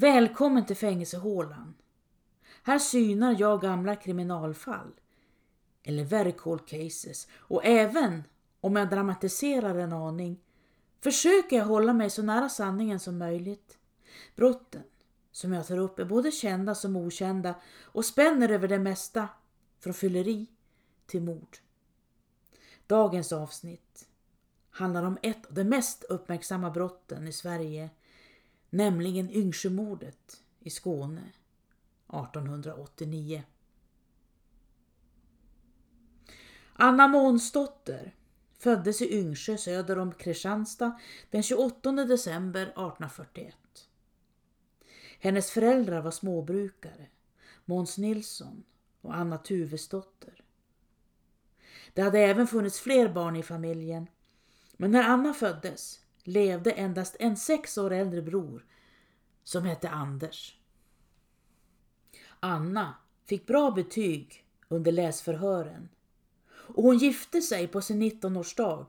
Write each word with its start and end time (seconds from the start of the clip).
Välkommen 0.00 0.66
till 0.66 0.76
fängelsehålan. 0.76 1.74
Här 2.62 2.78
synar 2.78 3.36
jag 3.38 3.60
gamla 3.60 3.96
kriminalfall, 3.96 4.92
eller 5.82 6.04
very 6.04 6.32
cold 6.32 6.68
cases, 6.68 7.28
och 7.34 7.64
även 7.64 8.24
om 8.60 8.76
jag 8.76 8.90
dramatiserar 8.90 9.74
en 9.74 9.92
aning 9.92 10.40
försöker 11.00 11.56
jag 11.56 11.64
hålla 11.64 11.92
mig 11.92 12.10
så 12.10 12.22
nära 12.22 12.48
sanningen 12.48 13.00
som 13.00 13.18
möjligt. 13.18 13.78
Brotten 14.36 14.82
som 15.32 15.52
jag 15.52 15.66
tar 15.66 15.78
upp 15.78 15.98
är 15.98 16.04
både 16.04 16.30
kända 16.30 16.74
som 16.74 16.96
okända 16.96 17.54
och 17.82 18.04
spänner 18.04 18.48
över 18.48 18.68
det 18.68 18.78
mesta, 18.78 19.28
från 19.80 19.94
fylleri 19.94 20.46
till 21.06 21.22
mord. 21.22 21.58
Dagens 22.86 23.32
avsnitt 23.32 24.08
handlar 24.70 25.02
om 25.02 25.18
ett 25.22 25.46
av 25.46 25.54
de 25.54 25.64
mest 25.64 26.04
uppmärksamma 26.04 26.70
brotten 26.70 27.28
i 27.28 27.32
Sverige, 27.32 27.90
nämligen 28.70 29.30
Yngsjömordet 29.30 30.42
i 30.60 30.70
Skåne 30.70 31.32
1889. 32.08 33.42
Anna 36.72 37.08
Månsdotter 37.08 38.14
föddes 38.58 39.02
i 39.02 39.18
Yngsjö 39.18 39.56
söder 39.56 39.98
om 39.98 40.12
Kristianstad 40.12 41.00
den 41.30 41.42
28 41.42 41.92
december 41.92 42.62
1841. 42.62 43.56
Hennes 45.20 45.50
föräldrar 45.50 46.02
var 46.02 46.10
småbrukare, 46.10 47.06
Måns 47.64 47.98
Nilsson 47.98 48.64
och 49.00 49.16
Anna 49.16 49.38
Tuvesdotter. 49.38 50.44
Det 51.94 52.02
hade 52.02 52.18
även 52.18 52.46
funnits 52.46 52.80
fler 52.80 53.08
barn 53.08 53.36
i 53.36 53.42
familjen, 53.42 54.06
men 54.76 54.90
när 54.90 55.02
Anna 55.02 55.34
föddes 55.34 56.00
levde 56.24 56.70
endast 56.70 57.16
en 57.18 57.36
sex 57.36 57.78
år 57.78 57.92
äldre 57.92 58.22
bror 58.22 58.66
som 59.44 59.64
hette 59.64 59.88
Anders. 59.88 60.58
Anna 62.40 62.94
fick 63.24 63.46
bra 63.46 63.70
betyg 63.70 64.44
under 64.68 64.92
läsförhören 64.92 65.88
och 66.48 66.82
hon 66.82 66.98
gifte 66.98 67.42
sig 67.42 67.68
på 67.68 67.80
sin 67.80 68.02
19-årsdag 68.02 68.86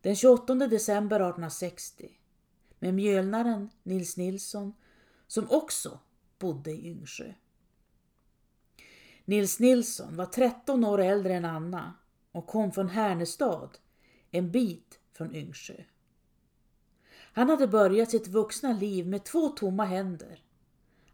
den 0.00 0.16
28 0.16 0.54
december 0.54 1.16
1860 1.16 2.10
med 2.78 2.94
mjölnaren 2.94 3.70
Nils 3.82 4.16
Nilsson 4.16 4.74
som 5.26 5.50
också 5.50 5.98
bodde 6.38 6.70
i 6.70 6.88
Yngsjö. 6.88 7.32
Nils 9.24 9.60
Nilsson 9.60 10.16
var 10.16 10.26
13 10.26 10.84
år 10.84 11.00
äldre 11.00 11.34
än 11.34 11.44
Anna 11.44 11.94
och 12.32 12.46
kom 12.46 12.72
från 12.72 12.88
Härnestad, 12.88 13.78
en 14.30 14.50
bit 14.50 15.00
från 15.12 15.34
Yngsjö. 15.34 15.74
Han 17.36 17.48
hade 17.48 17.66
börjat 17.66 18.10
sitt 18.10 18.28
vuxna 18.28 18.72
liv 18.72 19.06
med 19.06 19.24
två 19.24 19.48
tomma 19.48 19.84
händer, 19.84 20.42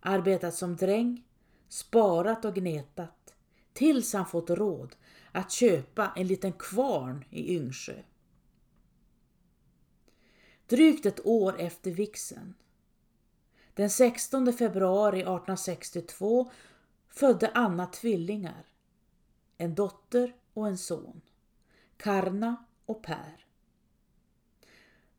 arbetat 0.01 0.55
som 0.55 0.77
dräng, 0.77 1.25
sparat 1.69 2.45
och 2.45 2.55
gnetat, 2.55 3.35
tills 3.73 4.13
han 4.13 4.27
fått 4.27 4.51
råd 4.51 4.97
att 5.33 5.53
köpa 5.53 6.13
en 6.17 6.27
liten 6.27 6.53
kvarn 6.53 7.25
i 7.31 7.57
Yngsjö. 7.57 8.03
Drygt 10.67 11.07
ett 11.07 11.27
år 11.27 11.61
efter 11.61 11.91
vixen, 11.91 12.55
den 13.75 13.91
16 13.91 14.53
februari 14.53 15.19
1862, 15.19 16.51
födde 17.09 17.51
Anna 17.55 17.87
tvillingar, 17.87 18.67
en 19.59 19.75
dotter 19.75 20.35
och 20.55 20.69
en 20.69 20.79
son, 20.79 21.21
Karna 21.97 22.65
och 22.87 23.03
Per. 23.03 23.50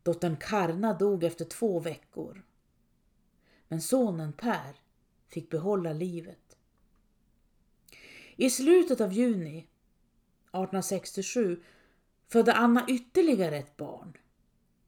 Dottern 0.02 0.36
Karna 0.36 0.94
dog 0.94 1.24
efter 1.24 1.44
två 1.44 1.80
veckor. 1.80 2.44
Men 3.68 3.80
sonen 3.80 4.32
Per 4.32 4.80
fick 5.28 5.50
behålla 5.50 5.92
livet. 5.92 6.56
I 8.36 8.50
slutet 8.50 9.00
av 9.00 9.12
juni 9.12 9.58
1867 9.58 11.62
födde 12.28 12.54
Anna 12.54 12.86
ytterligare 12.88 13.56
ett 13.56 13.76
barn. 13.76 14.16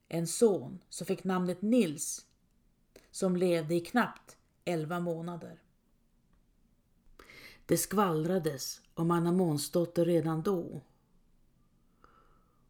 En 0.07 0.27
son 0.27 0.83
som 0.89 1.07
fick 1.07 1.23
namnet 1.23 1.61
Nils 1.61 2.25
som 3.11 3.35
levde 3.35 3.75
i 3.75 3.79
knappt 3.79 4.37
11 4.65 4.99
månader. 4.99 5.61
Det 7.65 7.77
skvallrades 7.77 8.81
om 8.93 9.11
Anna 9.11 9.31
Månsdotter 9.31 10.05
redan 10.05 10.41
då. 10.41 10.81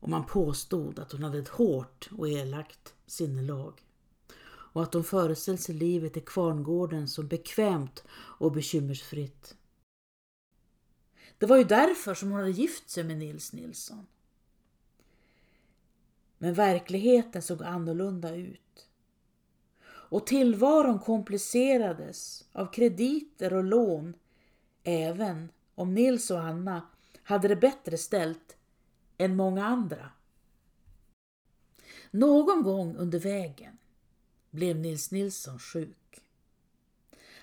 Och 0.05 0.11
man 0.11 0.25
påstod 0.25 0.99
att 0.99 1.11
hon 1.11 1.23
hade 1.23 1.39
ett 1.39 1.47
hårt 1.47 2.09
och 2.17 2.29
elakt 2.29 2.93
sinnelag 3.05 3.85
och 4.47 4.83
att 4.83 4.93
hon 4.93 5.03
föreställde 5.03 5.61
sig 5.61 5.75
livet 5.75 6.17
i 6.17 6.21
kvarngården 6.21 7.07
som 7.07 7.27
bekvämt 7.27 8.03
och 8.11 8.51
bekymmersfritt. 8.51 9.55
Det 11.38 11.45
var 11.45 11.57
ju 11.57 11.63
därför 11.63 12.13
som 12.13 12.31
hon 12.31 12.39
hade 12.39 12.51
gift 12.51 12.89
sig 12.89 13.03
med 13.03 13.17
Nils 13.17 13.53
Nilsson. 13.53 14.07
Men 16.37 16.53
verkligheten 16.53 17.41
såg 17.41 17.63
annorlunda 17.63 18.35
ut. 18.35 18.87
Och 19.87 20.27
tillvaron 20.27 20.99
komplicerades 20.99 22.45
av 22.51 22.72
krediter 22.72 23.53
och 23.53 23.63
lån 23.63 24.13
även 24.83 25.51
om 25.75 25.93
Nils 25.93 26.31
och 26.31 26.39
Anna 26.39 26.87
hade 27.23 27.47
det 27.47 27.55
bättre 27.55 27.97
ställt 27.97 28.54
än 29.18 29.36
många 29.36 29.66
andra. 29.66 30.12
Någon 32.12 32.64
gång 32.64 32.96
under 32.96 33.20
vägen 33.20 33.78
blev 34.50 34.76
Nils 34.76 35.12
Nilsson 35.12 35.59
sjuk. 35.59 36.24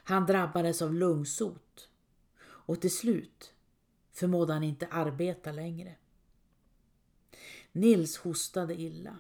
Han 0.05 0.27
drabbades 0.27 0.83
av 0.83 0.95
lungsot 0.95 1.89
och 2.45 2.81
till 2.81 2.97
slut 2.97 3.55
förmådde 4.13 4.53
han 4.53 4.63
inte 4.63 4.87
arbeta 4.87 5.53
längre. 5.53 5.97
Nils 7.73 8.17
hostade 8.17 8.81
illa 8.81 9.19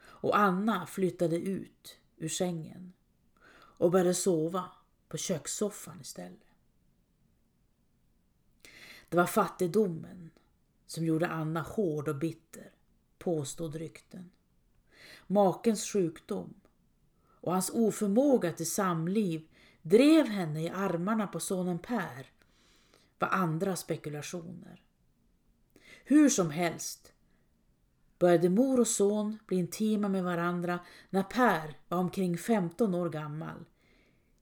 och 0.00 0.38
Anna 0.38 0.86
flyttade 0.86 1.36
ut 1.36 1.98
ur 2.16 2.28
sängen 2.28 2.92
och 3.50 3.90
började 3.90 4.14
sova 4.14 4.70
på 5.08 5.16
kökssoffan 5.16 6.00
istället. 6.00 6.48
Det 9.08 9.16
var 9.16 9.26
fattigdomen 9.26 10.30
som 10.88 11.04
gjorde 11.04 11.28
Anna 11.28 11.60
hård 11.60 12.08
och 12.08 12.16
bitter, 12.16 12.70
påstod 13.18 13.76
rykten. 13.76 14.30
Makens 15.26 15.92
sjukdom 15.92 16.54
och 17.40 17.52
hans 17.52 17.70
oförmåga 17.74 18.52
till 18.52 18.70
samliv 18.70 19.48
drev 19.82 20.26
henne 20.26 20.62
i 20.62 20.68
armarna 20.68 21.26
på 21.26 21.40
sonen 21.40 21.78
Per 21.78 22.30
var 23.18 23.28
andra 23.28 23.76
spekulationer. 23.76 24.82
Hur 26.04 26.28
som 26.28 26.50
helst 26.50 27.12
började 28.18 28.48
mor 28.48 28.80
och 28.80 28.86
son 28.86 29.38
bli 29.46 29.56
intima 29.56 30.08
med 30.08 30.24
varandra 30.24 30.80
när 31.10 31.22
Per 31.22 31.78
var 31.88 31.98
omkring 31.98 32.38
15 32.38 32.94
år 32.94 33.10
gammal, 33.10 33.64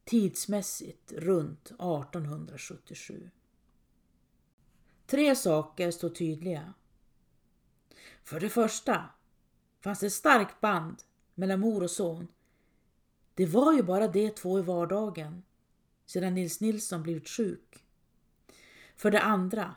tidsmässigt 0.05 1.13
runt 1.13 1.67
1877. 1.67 3.31
Tre 5.07 5.37
saker 5.37 5.91
står 5.91 6.09
tydliga. 6.09 6.75
För 8.23 8.41
det 8.41 8.49
första 8.49 9.05
fanns 9.81 10.01
det 10.01 10.07
ett 10.07 10.13
starkt 10.13 10.61
band 10.61 11.03
mellan 11.35 11.61
mor 11.61 11.83
och 11.83 11.91
son. 11.91 12.29
Det 13.35 13.47
var 13.47 13.73
ju 13.73 13.83
bara 13.83 14.09
de 14.09 14.31
två 14.31 14.59
i 14.59 14.63
vardagen 14.63 15.43
sedan 16.07 16.35
Nils 16.35 16.61
Nilsson 16.61 17.03
blivit 17.03 17.29
sjuk. 17.29 17.85
För 18.97 19.11
det 19.11 19.21
andra 19.21 19.75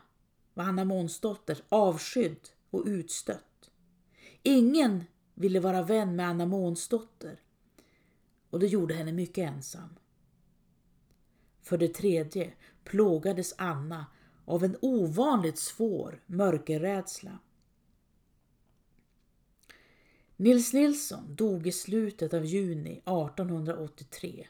var 0.53 0.63
Anna 0.63 0.85
Månsdotter 0.85 1.63
avskydd 1.69 2.49
och 2.69 2.83
utstött. 2.85 3.71
Ingen 4.43 5.03
ville 5.33 5.59
vara 5.59 5.83
vän 5.83 6.15
med 6.15 6.29
Anna 6.29 6.45
Månsdotter 6.45 7.39
och 8.49 8.59
det 8.59 8.67
gjorde 8.67 8.93
henne 8.93 9.11
mycket 9.11 9.49
ensam. 9.49 9.89
För 11.61 11.77
det 11.77 11.93
tredje 11.93 12.53
plågades 12.83 13.53
Anna 13.57 14.05
av 14.49 14.63
en 14.63 14.77
ovanligt 14.81 15.59
svår 15.59 16.23
mörkerrädsla. 16.25 17.39
Nils 20.35 20.73
Nilsson 20.73 21.35
dog 21.35 21.67
i 21.67 21.71
slutet 21.71 22.33
av 22.33 22.45
juni 22.45 22.91
1883, 22.91 24.47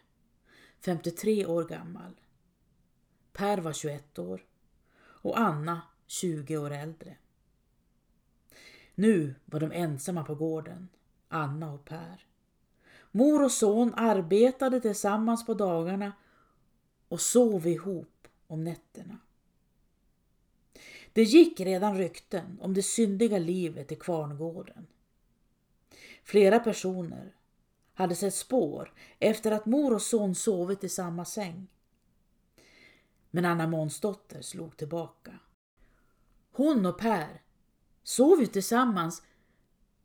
53 0.80 1.46
år 1.46 1.66
gammal. 1.66 2.20
Per 3.34 3.58
var 3.58 3.74
21 3.74 4.20
år 4.20 4.46
och 5.00 5.40
Anna 5.40 5.82
20 6.08 6.58
år 6.58 6.72
äldre. 6.72 7.18
Nu 8.96 9.36
var 9.46 9.60
de 9.60 9.72
ensamma 9.72 10.24
på 10.24 10.36
gården, 10.36 10.90
Anna 11.28 11.74
och 11.74 11.86
Per. 11.86 12.26
Mor 13.12 13.44
och 13.44 13.52
son 13.52 13.94
arbetade 13.94 14.82
tillsammans 14.82 15.46
på 15.46 15.54
dagarna 15.54 16.14
och 17.08 17.22
sov 17.22 17.68
ihop 17.68 18.28
om 18.48 18.64
nätterna. 18.64 19.18
Det 21.14 21.24
gick 21.24 21.60
redan 21.60 21.98
rykten 21.98 22.60
om 22.62 22.74
det 22.74 22.84
syndiga 22.84 23.38
livet 23.38 23.92
i 23.92 23.96
kvarngården. 23.96 24.88
Flera 26.24 26.60
personer 26.60 27.36
hade 27.94 28.16
sett 28.16 28.36
spår 28.36 28.94
efter 29.20 29.52
att 29.52 29.66
mor 29.66 29.94
och 29.94 30.02
son 30.02 30.36
sovit 30.36 30.84
i 30.84 30.90
samma 30.90 31.26
säng. 31.26 31.68
Men 33.32 33.46
Anna 33.46 33.68
Månsdotter 33.68 34.42
slog 34.42 34.78
tillbaka. 34.78 35.40
Hon 36.52 36.86
och 36.86 37.00
Per 37.00 37.42
sov 38.04 38.40
ju 38.40 38.48
tillsammans 38.48 39.24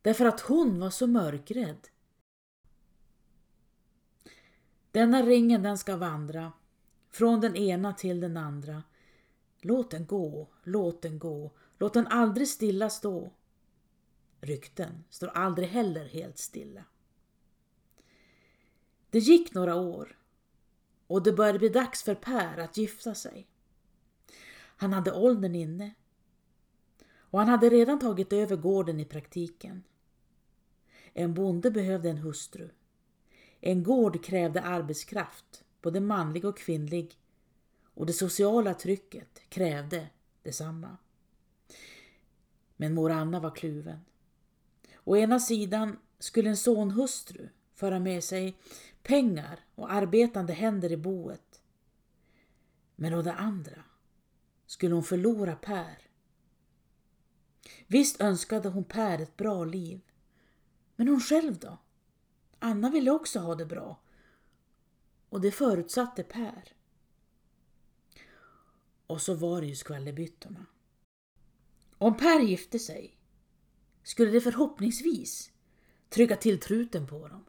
därför 0.02 0.24
att 0.24 0.40
hon 0.40 0.80
var 0.80 0.90
så 0.90 1.06
mörkrädd. 1.06 1.88
Denna 4.90 5.22
ringen 5.22 5.62
den 5.62 5.78
ska 5.78 5.96
vandra 5.96 6.52
från 7.10 7.40
den 7.40 7.56
ena 7.56 7.92
till 7.92 8.20
den 8.20 8.36
andra. 8.36 8.82
Låt 9.64 9.90
den 9.90 10.06
gå, 10.06 10.48
låt 10.62 11.02
den 11.02 11.18
gå, 11.18 11.50
låt 11.78 11.94
den 11.94 12.06
aldrig 12.06 12.48
stilla 12.48 12.90
stå. 12.90 13.32
Rykten 14.40 15.04
står 15.10 15.28
aldrig 15.28 15.68
heller 15.68 16.04
helt 16.04 16.38
stilla. 16.38 16.84
Det 19.10 19.18
gick 19.18 19.54
några 19.54 19.74
år 19.74 20.18
och 21.06 21.22
det 21.22 21.32
började 21.32 21.58
bli 21.58 21.68
dags 21.68 22.02
för 22.02 22.14
Per 22.14 22.58
att 22.58 22.76
gifta 22.76 23.14
sig. 23.14 23.46
Han 24.76 24.92
hade 24.92 25.12
åldern 25.12 25.54
inne 25.54 25.94
och 27.16 27.38
han 27.38 27.48
hade 27.48 27.68
redan 27.68 27.98
tagit 27.98 28.32
över 28.32 28.56
gården 28.56 29.00
i 29.00 29.04
praktiken. 29.04 29.82
En 31.12 31.34
bonde 31.34 31.70
behövde 31.70 32.10
en 32.10 32.18
hustru. 32.18 32.70
En 33.60 33.82
gård 33.82 34.24
krävde 34.24 34.62
arbetskraft, 34.62 35.64
både 35.82 36.00
manlig 36.00 36.44
och 36.44 36.58
kvinnlig, 36.58 37.18
och 37.94 38.06
det 38.06 38.12
sociala 38.12 38.74
trycket 38.74 39.40
krävde 39.48 40.06
detsamma. 40.42 40.96
Men 42.76 42.94
mor 42.94 43.10
Anna 43.10 43.40
var 43.40 43.54
kluven. 43.54 44.00
Å 45.04 45.16
ena 45.16 45.40
sidan 45.40 45.98
skulle 46.18 46.50
en 46.50 46.56
sonhustru 46.56 47.48
föra 47.74 47.98
med 47.98 48.24
sig 48.24 48.56
pengar 49.02 49.60
och 49.74 49.92
arbetande 49.92 50.52
händer 50.52 50.92
i 50.92 50.96
boet. 50.96 51.60
Men 52.96 53.14
å 53.14 53.22
det 53.22 53.32
andra 53.32 53.84
skulle 54.66 54.94
hon 54.94 55.04
förlora 55.04 55.56
Per. 55.56 56.08
Visst 57.86 58.20
önskade 58.20 58.68
hon 58.68 58.84
Per 58.84 59.18
ett 59.18 59.36
bra 59.36 59.64
liv. 59.64 60.00
Men 60.96 61.08
hon 61.08 61.20
själv 61.20 61.58
då? 61.58 61.78
Anna 62.58 62.90
ville 62.90 63.10
också 63.10 63.38
ha 63.38 63.54
det 63.54 63.66
bra. 63.66 64.00
Och 65.28 65.40
det 65.40 65.50
förutsatte 65.50 66.22
Per. 66.22 66.72
Och 69.06 69.20
så 69.20 69.34
var 69.34 69.60
det 69.60 69.66
ju 69.66 69.74
skvallerbyttorna. 69.74 70.66
Om 71.98 72.16
Per 72.16 72.40
gifte 72.40 72.78
sig 72.78 73.18
skulle 74.02 74.30
det 74.30 74.40
förhoppningsvis 74.40 75.50
trycka 76.08 76.36
till 76.36 76.60
truten 76.60 77.06
på 77.06 77.28
dem. 77.28 77.44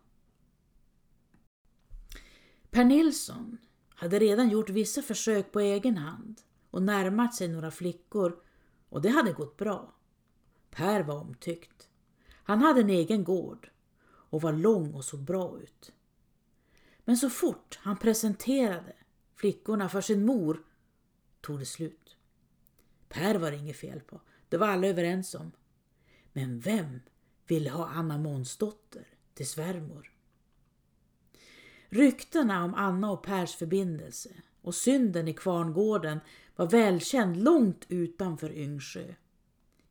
Per 2.70 2.84
Nilsson 2.84 3.58
hade 3.90 4.20
redan 4.20 4.50
gjort 4.50 4.70
vissa 4.70 5.02
försök 5.02 5.52
på 5.52 5.60
egen 5.60 5.98
hand 5.98 6.42
och 6.72 6.84
närmat 6.84 7.36
sig 7.36 7.48
några 7.48 7.72
flickor 7.72 8.44
och 8.90 9.02
det 9.02 9.10
hade 9.10 9.34
gått 9.34 9.58
bra. 9.58 9.96
Per 10.70 11.04
var 11.04 11.16
omtyckt. 11.16 11.90
Han 12.44 12.62
hade 12.62 12.82
en 12.82 12.90
egen 12.90 13.24
gård 13.24 13.70
och 14.08 14.42
var 14.42 14.54
lång 14.54 14.94
och 14.94 15.06
såg 15.06 15.20
bra 15.20 15.60
ut. 15.60 15.92
Men 17.06 17.18
så 17.18 17.30
fort 17.30 17.80
han 17.82 17.98
presenterade 17.98 18.94
flickorna 19.36 19.90
för 19.90 20.02
sin 20.02 20.26
mor 20.26 20.65
tog 21.46 21.60
det 21.60 21.66
slut. 21.66 22.18
Per 23.10 23.36
var 23.36 23.52
det 23.52 23.58
inget 23.58 23.76
fel 23.76 24.00
på, 24.00 24.22
det 24.50 24.58
var 24.58 24.68
alla 24.68 24.88
överens 24.88 25.36
om. 25.36 25.52
Men 26.34 26.60
vem 26.60 27.00
ville 27.48 27.70
ha 27.70 27.88
Anna 27.88 28.18
Månsdotter 28.18 29.08
till 29.34 29.48
svärmor? 29.48 30.12
Ryktena 31.90 32.64
om 32.64 32.74
Anna 32.74 33.12
och 33.12 33.24
Pers 33.24 33.56
förbindelse 33.56 34.30
och 34.62 34.76
synden 34.76 35.28
i 35.28 35.34
Kvarngården 35.34 36.20
var 36.56 36.68
välkänd 36.68 37.44
långt 37.44 37.86
utanför 37.90 38.52
Yngsjö. 38.52 39.14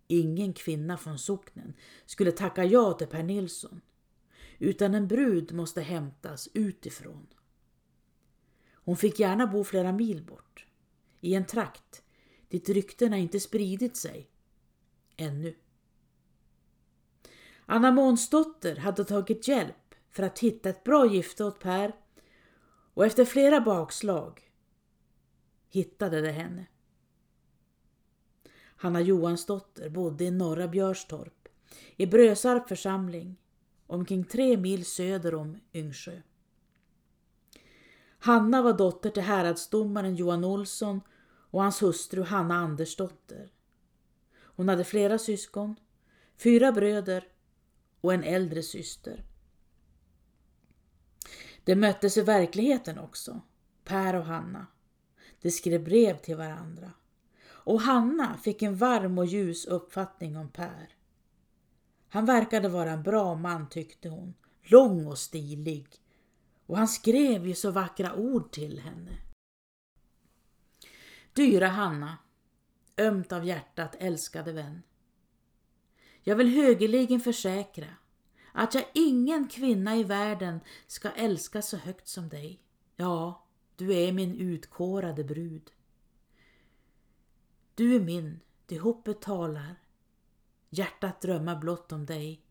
Ingen 0.06 0.52
kvinna 0.52 0.96
från 0.96 1.18
socknen 1.18 1.74
skulle 2.06 2.32
tacka 2.32 2.64
ja 2.64 2.92
till 2.92 3.06
Per 3.06 3.22
Nilsson, 3.22 3.80
utan 4.58 4.94
en 4.94 5.08
brud 5.08 5.52
måste 5.52 5.80
hämtas 5.80 6.48
utifrån. 6.54 7.26
Hon 8.72 8.96
fick 8.96 9.20
gärna 9.20 9.46
bo 9.46 9.64
flera 9.64 9.92
mil 9.92 10.22
bort, 10.22 10.66
i 11.24 11.34
en 11.34 11.46
trakt 11.46 12.02
dit 12.48 12.68
ryktena 12.68 13.18
inte 13.18 13.40
spridit 13.40 13.96
sig 13.96 14.30
ännu. 15.16 15.54
Anna 17.66 17.92
Månsdotter 17.92 18.76
hade 18.76 19.04
tagit 19.04 19.48
hjälp 19.48 19.94
för 20.10 20.22
att 20.22 20.38
hitta 20.38 20.68
ett 20.68 20.84
bra 20.84 21.06
gifte 21.06 21.44
åt 21.44 21.60
Per 21.60 21.92
och 22.94 23.06
efter 23.06 23.24
flera 23.24 23.60
bakslag 23.60 24.50
hittade 25.68 26.20
det 26.20 26.32
henne. 26.32 26.66
Hanna 28.76 29.00
Johansdotter 29.00 29.88
bodde 29.88 30.24
i 30.24 30.30
norra 30.30 30.68
Björstorp 30.68 31.48
i 31.96 32.06
Brösarp 32.06 32.68
församling 32.68 33.36
omkring 33.86 34.24
tre 34.24 34.56
mil 34.56 34.84
söder 34.84 35.34
om 35.34 35.60
Yngsjö. 35.74 36.20
Hanna 38.18 38.62
var 38.62 38.72
dotter 38.72 39.10
till 39.10 39.22
häradsdomaren 39.22 40.16
Johan 40.16 40.44
Olsson 40.44 41.00
och 41.54 41.62
hans 41.62 41.82
hustru 41.82 42.22
Hanna 42.22 42.54
Andersdotter. 42.54 43.52
Hon 44.34 44.68
hade 44.68 44.84
flera 44.84 45.18
syskon, 45.18 45.76
fyra 46.36 46.72
bröder 46.72 47.28
och 48.00 48.14
en 48.14 48.24
äldre 48.24 48.62
syster. 48.62 49.24
De 51.64 51.76
möttes 51.76 52.16
i 52.16 52.22
verkligheten 52.22 52.98
också, 52.98 53.40
Per 53.84 54.14
och 54.14 54.24
Hanna. 54.24 54.66
De 55.40 55.50
skrev 55.50 55.84
brev 55.84 56.18
till 56.18 56.36
varandra. 56.36 56.90
Och 57.46 57.80
Hanna 57.80 58.38
fick 58.38 58.62
en 58.62 58.76
varm 58.76 59.18
och 59.18 59.26
ljus 59.26 59.66
uppfattning 59.66 60.36
om 60.36 60.50
Per. 60.50 60.88
Han 62.08 62.26
verkade 62.26 62.68
vara 62.68 62.90
en 62.90 63.02
bra 63.02 63.34
man 63.34 63.68
tyckte 63.68 64.08
hon, 64.08 64.34
lång 64.62 65.06
och 65.06 65.18
stilig. 65.18 65.86
Och 66.66 66.78
han 66.78 66.88
skrev 66.88 67.46
ju 67.46 67.54
så 67.54 67.70
vackra 67.70 68.14
ord 68.14 68.52
till 68.52 68.80
henne. 68.80 69.23
Dyra 71.34 71.68
Hanna, 71.68 72.18
ömt 72.96 73.32
av 73.32 73.44
hjärtat 73.44 73.96
älskade 73.98 74.52
vän. 74.52 74.82
Jag 76.22 76.36
vill 76.36 76.48
högerligen 76.48 77.20
försäkra 77.20 77.86
att 78.52 78.74
jag 78.74 78.84
ingen 78.94 79.48
kvinna 79.48 79.96
i 79.96 80.04
världen 80.04 80.60
ska 80.86 81.10
älska 81.10 81.62
så 81.62 81.76
högt 81.76 82.08
som 82.08 82.28
dig. 82.28 82.62
Ja, 82.96 83.46
du 83.76 83.94
är 83.94 84.12
min 84.12 84.34
utkårade 84.34 85.24
brud. 85.24 85.70
Du 87.74 87.94
är 87.94 88.00
min, 88.00 88.40
det 88.66 88.78
hoppet 88.78 89.20
talar. 89.20 89.80
Hjärtat 90.70 91.20
drömma 91.20 91.56
blott 91.56 91.92
om 91.92 92.06
dig. 92.06 92.44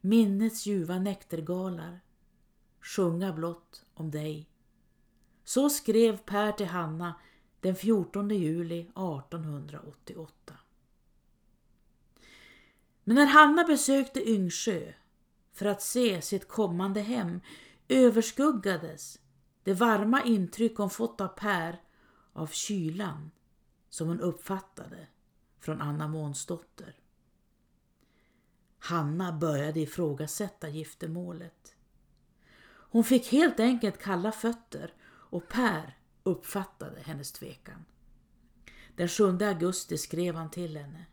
Minnets 0.00 0.66
ljuva 0.66 0.98
näktergalar 0.98 2.00
sjunga 2.80 3.32
blott 3.32 3.84
om 3.94 4.10
dig. 4.10 4.48
Så 5.44 5.70
skrev 5.70 6.16
Per 6.16 6.52
till 6.52 6.66
Hanna 6.66 7.14
den 7.60 7.76
14 7.76 8.30
juli 8.30 8.80
1888. 8.80 10.54
Men 13.04 13.16
när 13.16 13.26
Hanna 13.26 13.64
besökte 13.64 14.30
Yngsjö 14.30 14.92
för 15.52 15.66
att 15.66 15.82
se 15.82 16.22
sitt 16.22 16.48
kommande 16.48 17.00
hem 17.00 17.40
överskuggades 17.88 19.20
det 19.62 19.74
varma 19.74 20.22
intryck 20.22 20.76
hon 20.76 20.90
fått 20.90 21.20
av 21.20 21.28
Per 21.28 21.82
av 22.32 22.46
kylan 22.46 23.30
som 23.88 24.08
hon 24.08 24.20
uppfattade 24.20 25.06
från 25.58 25.80
Anna 25.80 26.08
Månsdotter. 26.08 26.96
Hanna 28.78 29.32
började 29.32 29.80
ifrågasätta 29.80 30.68
giftermålet. 30.68 31.76
Hon 32.68 33.04
fick 33.04 33.32
helt 33.32 33.60
enkelt 33.60 33.98
kalla 33.98 34.32
fötter 34.32 34.94
och 35.04 35.48
Per 35.48 35.96
uppfattade 36.26 37.00
hennes 37.00 37.32
tvekan. 37.32 37.84
Den 38.96 39.08
7 39.08 39.24
augusti 39.24 39.98
skrev 39.98 40.34
han 40.34 40.50
till 40.50 40.76
henne. 40.76 41.06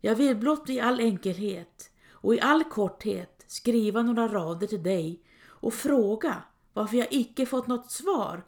Jag 0.00 0.16
vill 0.16 0.36
blott 0.36 0.68
i 0.68 0.80
all 0.80 1.00
enkelhet 1.00 1.90
och 2.10 2.34
i 2.34 2.40
all 2.40 2.64
korthet 2.64 3.44
skriva 3.46 4.02
några 4.02 4.28
rader 4.28 4.66
till 4.66 4.82
dig 4.82 5.22
och 5.40 5.74
fråga 5.74 6.42
varför 6.72 6.96
jag 6.96 7.08
icke 7.10 7.46
fått 7.46 7.66
något 7.66 7.90
svar 7.90 8.44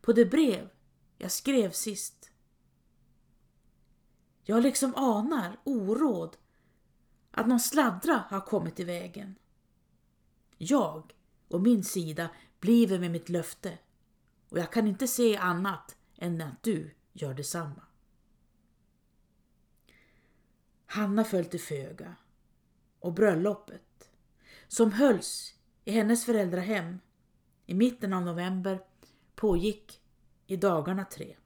på 0.00 0.12
det 0.12 0.26
brev 0.26 0.70
jag 1.18 1.30
skrev 1.30 1.70
sist. 1.70 2.30
Jag 4.44 4.62
liksom 4.62 4.94
anar 4.94 5.60
oråd 5.64 6.36
att 7.30 7.46
någon 7.46 7.60
sladdra 7.60 8.24
har 8.28 8.40
kommit 8.40 8.80
i 8.80 8.84
vägen. 8.84 9.34
Jag 10.58 11.14
och 11.48 11.60
min 11.60 11.84
sida 11.84 12.30
bliver 12.60 12.98
med 12.98 13.10
mitt 13.10 13.28
löfte 13.28 13.78
och 14.50 14.58
jag 14.58 14.72
kan 14.72 14.88
inte 14.88 15.08
se 15.08 15.36
annat 15.36 15.96
än 16.16 16.40
att 16.40 16.62
du 16.62 16.94
gör 17.12 17.34
detsamma. 17.34 17.82
Hanna 20.86 21.24
föll 21.24 21.44
till 21.44 21.60
föga 21.60 22.16
och 22.98 23.12
bröllopet, 23.12 24.10
som 24.68 24.92
hölls 24.92 25.54
i 25.84 25.92
hennes 25.92 26.24
föräldrahem 26.24 27.00
i 27.66 27.74
mitten 27.74 28.12
av 28.12 28.22
november 28.22 28.80
pågick 29.34 30.00
i 30.46 30.56
dagarna 30.56 31.04
tre. 31.04 31.36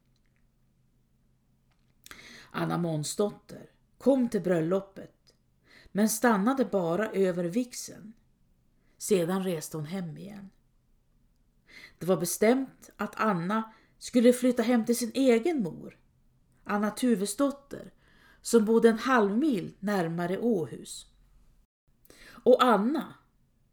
Anna 2.50 2.78
Månsdotter 2.78 3.70
kom 3.98 4.28
till 4.28 4.42
bröllopet 4.42 5.34
men 5.92 6.08
stannade 6.08 6.64
bara 6.64 7.10
över 7.10 7.44
vixen. 7.44 8.12
Sedan 8.98 9.44
reste 9.44 9.76
hon 9.76 9.86
hem 9.86 10.18
igen. 10.18 10.50
Det 11.98 12.06
var 12.06 12.16
bestämt 12.16 12.90
att 12.96 13.14
Anna 13.16 13.72
skulle 13.98 14.32
flytta 14.32 14.62
hem 14.62 14.84
till 14.84 14.98
sin 14.98 15.10
egen 15.14 15.62
mor, 15.62 15.98
Anna 16.64 16.90
Tuvesdotter, 16.90 17.92
som 18.42 18.64
bodde 18.64 18.88
en 18.88 18.98
halv 18.98 19.38
mil 19.38 19.74
närmare 19.80 20.38
Åhus. 20.38 21.06
Och 22.26 22.64
Anna 22.64 23.14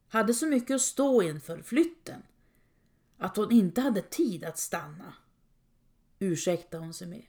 hade 0.07 0.33
så 0.33 0.47
mycket 0.47 0.75
att 0.75 0.81
stå 0.81 1.21
inför 1.21 1.61
flytten 1.61 2.23
att 3.17 3.37
hon 3.37 3.51
inte 3.51 3.81
hade 3.81 4.01
tid 4.01 4.43
att 4.43 4.57
stanna, 4.57 5.13
ursäktade 6.19 6.83
hon 6.83 6.93
sig 6.93 7.07
med. 7.07 7.25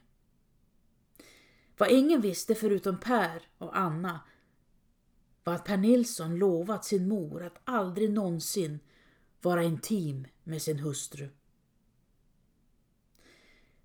Vad 1.77 1.91
ingen 1.91 2.21
visste 2.21 2.55
förutom 2.55 2.99
Per 2.99 3.41
och 3.57 3.77
Anna 3.77 4.19
var 5.43 5.53
att 5.53 5.65
Per 5.65 5.77
Nilsson 5.77 6.35
lovat 6.35 6.85
sin 6.85 7.07
mor 7.07 7.43
att 7.43 7.61
aldrig 7.63 8.11
någonsin 8.11 8.79
vara 9.43 9.63
intim 9.63 10.27
med 10.43 10.61
sin 10.61 10.79
hustru. 10.79 11.29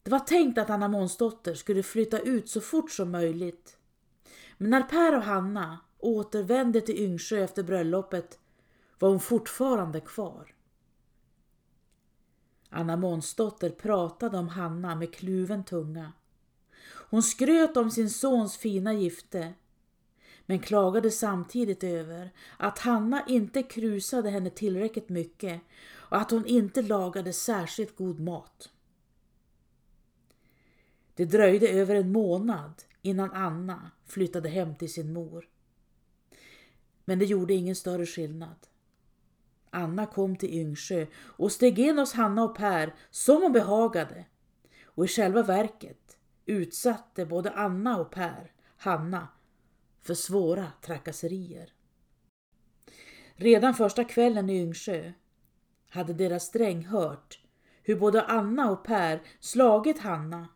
Det 0.02 0.10
var 0.10 0.18
tänkt 0.18 0.58
att 0.58 0.70
Anna 0.70 0.88
Månsdotter 0.88 1.54
skulle 1.54 1.82
flytta 1.82 2.20
ut 2.20 2.48
så 2.48 2.60
fort 2.60 2.90
som 2.90 3.10
möjligt. 3.10 3.76
Men 4.58 4.70
när 4.70 4.82
Per 4.82 5.16
och 5.16 5.22
Hanna 5.22 5.78
återvände 5.98 6.80
till 6.80 6.98
Yngsjö 6.98 7.38
efter 7.38 7.62
bröllopet 7.62 8.38
var 8.98 9.08
hon 9.08 9.20
fortfarande 9.20 10.00
kvar. 10.00 10.54
Anna 12.70 12.96
Månsdotter 12.96 13.70
pratade 13.70 14.38
om 14.38 14.48
Hanna 14.48 14.94
med 14.94 15.14
kluven 15.14 15.64
tunga. 15.64 16.12
Hon 17.10 17.22
skröt 17.22 17.76
om 17.76 17.90
sin 17.90 18.10
sons 18.10 18.56
fina 18.56 18.92
gifte 18.92 19.54
men 20.50 20.58
klagade 20.58 21.10
samtidigt 21.10 21.84
över 21.84 22.30
att 22.56 22.78
Hanna 22.78 23.24
inte 23.26 23.62
krusade 23.62 24.30
henne 24.30 24.50
tillräckligt 24.50 25.08
mycket 25.08 25.60
och 25.90 26.16
att 26.16 26.30
hon 26.30 26.46
inte 26.46 26.82
lagade 26.82 27.32
särskilt 27.32 27.96
god 27.96 28.20
mat. 28.20 28.70
Det 31.14 31.24
dröjde 31.24 31.68
över 31.68 31.94
en 31.94 32.12
månad 32.12 32.82
innan 33.02 33.30
Anna 33.30 33.90
flyttade 34.06 34.48
hem 34.48 34.74
till 34.74 34.92
sin 34.92 35.12
mor. 35.12 35.48
Men 37.04 37.18
det 37.18 37.24
gjorde 37.24 37.54
ingen 37.54 37.76
större 37.76 38.06
skillnad. 38.06 38.66
Anna 39.70 40.06
kom 40.06 40.36
till 40.36 40.54
Yngsjö 40.54 41.06
och 41.14 41.52
steg 41.52 41.78
in 41.78 41.98
hos 41.98 42.12
Hanna 42.12 42.44
och 42.44 42.56
Per 42.56 42.94
som 43.10 43.42
hon 43.42 43.52
behagade. 43.52 44.24
Och 44.84 45.04
i 45.04 45.08
själva 45.08 45.42
verket 45.42 46.16
utsatte 46.46 47.26
både 47.26 47.50
Anna 47.50 47.98
och 47.98 48.10
Per 48.10 48.52
Hanna 48.76 49.28
för 50.08 50.14
svåra 50.14 50.72
trakasserier. 50.82 51.72
Redan 53.36 53.74
första 53.74 54.04
kvällen 54.04 54.50
i 54.50 54.60
Yngsjö 54.60 55.12
hade 55.88 56.12
deras 56.12 56.50
dräng 56.50 56.84
hört 56.84 57.40
hur 57.82 57.96
både 57.96 58.22
Anna 58.22 58.70
och 58.70 58.84
Per 58.84 59.22
slagit 59.40 59.98
Hanna 59.98 60.48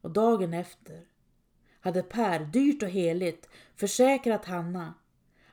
och 0.00 0.10
dagen 0.10 0.54
efter 0.54 1.06
hade 1.80 2.02
Per 2.02 2.44
dyrt 2.44 2.82
och 2.82 2.88
heligt 2.88 3.48
försäkrat 3.76 4.44
Hanna 4.44 4.94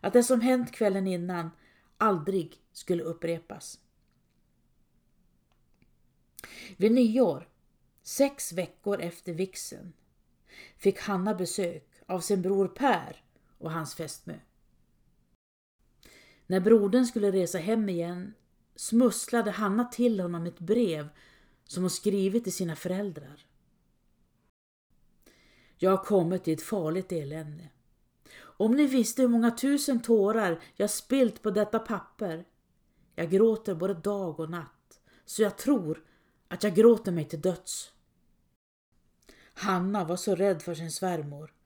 att 0.02 0.14
det 0.14 0.24
som 0.24 0.42
hänt 0.42 0.72
kvällen 0.72 1.08
innan 1.08 1.50
aldrig 1.98 2.62
skulle 2.72 3.04
upprepas. 3.04 3.80
Vid 6.78 6.92
nyår, 6.92 7.50
sex 8.04 8.54
veckor 8.54 9.02
efter 9.02 9.34
vixen, 9.34 9.94
fick 10.78 11.00
Hanna 11.00 11.36
besök 11.36 11.97
av 12.08 12.20
sin 12.20 12.42
bror 12.42 12.68
Per 12.68 13.22
och 13.58 13.72
hans 13.72 13.96
fästmö. 13.96 14.40
När 16.48 16.60
brodern 16.60 17.06
skulle 17.06 17.32
resa 17.32 17.58
hem 17.58 17.90
igen 17.90 18.34
smusslade 18.76 19.52
Hanna 19.52 19.86
till 19.86 20.20
honom 20.20 20.46
ett 20.46 20.60
brev 20.60 21.10
som 21.64 21.84
hon 21.84 21.90
skrivit 21.90 22.44
till 22.44 22.54
sina 22.54 22.76
föräldrar. 22.76 23.46
Jag 25.78 25.92
har 25.92 26.04
kommit 26.04 26.48
i 26.48 26.54
ett 26.54 26.62
farligt 26.62 27.12
elände. 27.12 27.70
Om 28.40 28.72
ni 28.72 28.88
visste 28.88 29.22
hur 29.22 29.30
många 29.30 29.52
tusen 29.52 30.02
tårar 30.02 30.64
jag 30.76 30.90
spilt 30.90 31.42
på 31.42 31.52
detta 31.52 31.80
papper. 31.80 32.46
Jag 33.16 33.30
gråter 33.30 33.76
både 33.76 33.94
dag 33.94 34.40
och 34.40 34.50
natt, 34.50 35.00
så 35.26 35.42
jag 35.42 35.58
tror 35.58 36.06
att 36.48 36.64
jag 36.64 36.76
gråter 36.76 37.12
mig 37.12 37.26
till 37.26 37.42
döds. 37.42 37.92
Hanna 39.54 40.04
var 40.04 40.16
så 40.16 40.36
rädd 40.36 40.62
för 40.62 40.76
sin 40.76 40.92
svärmor 40.92 41.57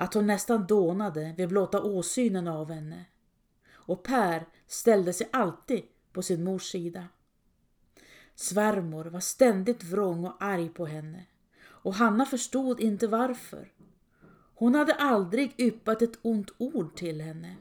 att 0.00 0.14
hon 0.14 0.26
nästan 0.26 0.66
dånade 0.66 1.34
vid 1.36 1.48
blotta 1.48 1.82
åsynen 1.82 2.48
av 2.48 2.70
henne. 2.70 3.04
Och 3.72 4.02
Per 4.02 4.46
ställde 4.66 5.12
sig 5.12 5.28
alltid 5.32 5.82
på 6.12 6.22
sin 6.22 6.44
mors 6.44 6.70
sida. 6.70 7.08
Svärmor 8.34 9.04
var 9.04 9.20
ständigt 9.20 9.84
vrång 9.84 10.24
och 10.24 10.36
arg 10.42 10.68
på 10.68 10.86
henne 10.86 11.26
och 11.62 11.94
Hanna 11.94 12.26
förstod 12.26 12.80
inte 12.80 13.06
varför. 13.06 13.72
Hon 14.54 14.74
hade 14.74 14.94
aldrig 14.94 15.54
yppat 15.60 16.02
ett 16.02 16.18
ont 16.22 16.50
ord 16.58 16.96
till 16.96 17.20
henne. 17.20 17.56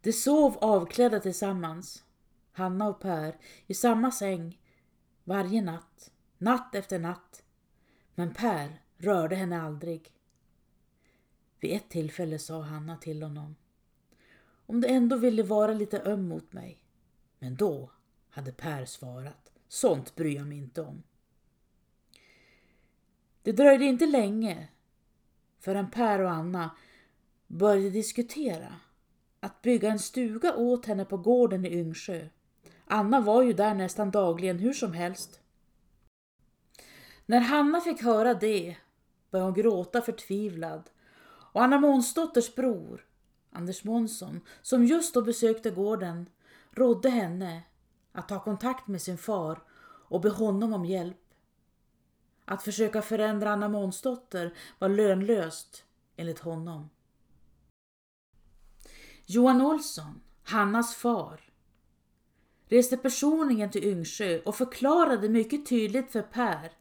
De 0.00 0.12
sov 0.12 0.56
avklädda 0.60 1.20
tillsammans, 1.20 2.04
Hanna 2.52 2.88
och 2.88 3.00
Per, 3.00 3.36
i 3.66 3.74
samma 3.74 4.10
säng 4.10 4.60
varje 5.24 5.62
natt, 5.62 6.10
natt 6.38 6.74
efter 6.74 6.98
natt. 6.98 7.42
Men 8.14 8.34
Per 8.34 8.83
rörde 9.04 9.36
henne 9.36 9.62
aldrig. 9.62 10.12
Vid 11.60 11.76
ett 11.76 11.88
tillfälle 11.88 12.38
sa 12.38 12.60
Hanna 12.60 12.96
till 12.96 13.22
honom. 13.22 13.56
Om 14.66 14.80
du 14.80 14.88
ändå 14.88 15.16
ville 15.16 15.42
vara 15.42 15.72
lite 15.72 16.02
öm 16.02 16.28
mot 16.28 16.52
mig. 16.52 16.78
Men 17.38 17.56
då 17.56 17.90
hade 18.30 18.52
Per 18.52 18.84
svarat. 18.84 19.52
Sånt 19.68 20.14
bryr 20.14 20.36
jag 20.36 20.46
mig 20.46 20.58
inte 20.58 20.82
om. 20.82 21.02
Det 23.42 23.52
dröjde 23.52 23.84
inte 23.84 24.06
länge 24.06 24.68
förrän 25.58 25.90
Per 25.90 26.20
och 26.20 26.30
Anna 26.30 26.76
började 27.46 27.90
diskutera 27.90 28.74
att 29.40 29.62
bygga 29.62 29.90
en 29.90 29.98
stuga 29.98 30.56
åt 30.56 30.86
henne 30.86 31.04
på 31.04 31.16
gården 31.16 31.64
i 31.64 31.78
Yngsjö. 31.78 32.28
Anna 32.84 33.20
var 33.20 33.42
ju 33.42 33.52
där 33.52 33.74
nästan 33.74 34.10
dagligen 34.10 34.58
hur 34.58 34.72
som 34.72 34.92
helst. 34.92 35.40
När 37.26 37.40
Hanna 37.40 37.80
fick 37.80 38.02
höra 38.02 38.34
det 38.34 38.76
började 39.34 39.50
hon 39.50 39.54
gråta 39.54 40.02
förtvivlad 40.02 40.90
och 41.52 41.62
Anna 41.62 41.78
Månsdotters 41.78 42.54
bror, 42.54 43.06
Anders 43.50 43.84
Månsson, 43.84 44.40
som 44.62 44.84
just 44.84 45.14
då 45.14 45.22
besökte 45.22 45.70
gården, 45.70 46.28
rådde 46.70 47.10
henne 47.10 47.62
att 48.12 48.28
ta 48.28 48.44
kontakt 48.44 48.86
med 48.88 49.02
sin 49.02 49.18
far 49.18 49.62
och 50.08 50.20
be 50.20 50.30
honom 50.30 50.72
om 50.72 50.84
hjälp. 50.84 51.34
Att 52.44 52.62
försöka 52.62 53.02
förändra 53.02 53.50
Anna 53.50 53.68
Månsdotter 53.68 54.54
var 54.78 54.88
lönlöst 54.88 55.84
enligt 56.16 56.38
honom. 56.38 56.90
Johan 59.26 59.60
Olsson, 59.60 60.20
Hannas 60.42 60.94
far, 60.94 61.40
reste 62.68 62.96
personligen 62.96 63.70
till 63.70 63.84
Yngsjö 63.84 64.40
och 64.40 64.56
förklarade 64.56 65.28
mycket 65.28 65.66
tydligt 65.66 66.10
för 66.12 66.22
Per 66.22 66.72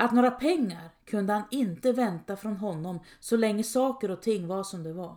att 0.00 0.12
några 0.12 0.30
pengar 0.30 0.90
kunde 1.04 1.32
han 1.32 1.42
inte 1.50 1.92
vänta 1.92 2.36
från 2.36 2.56
honom 2.56 3.00
så 3.20 3.36
länge 3.36 3.64
saker 3.64 4.10
och 4.10 4.22
ting 4.22 4.46
var 4.46 4.62
som 4.62 4.82
det 4.82 4.92
var. 4.92 5.16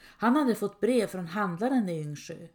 Han 0.00 0.36
hade 0.36 0.54
fått 0.54 0.80
brev 0.80 1.06
från 1.06 1.26
handlaren 1.26 1.88
i 1.88 2.00
Yngsjö, 2.00 2.48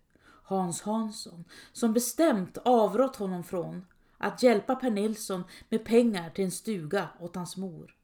Hans 0.44 0.82
Hansson, 0.82 1.46
som 1.72 1.94
bestämt 1.94 2.58
avrått 2.58 3.16
honom 3.16 3.44
från 3.44 3.86
att 4.18 4.44
hjälpa 4.44 4.76
Per 4.76 4.92
Nilsson 4.92 5.44
med 5.70 5.86
pengar 5.86 6.30
till 6.30 6.46
en 6.46 6.52
stuga 6.52 7.10
åt 7.20 7.36
hans 7.36 7.58
mor. 7.58 7.96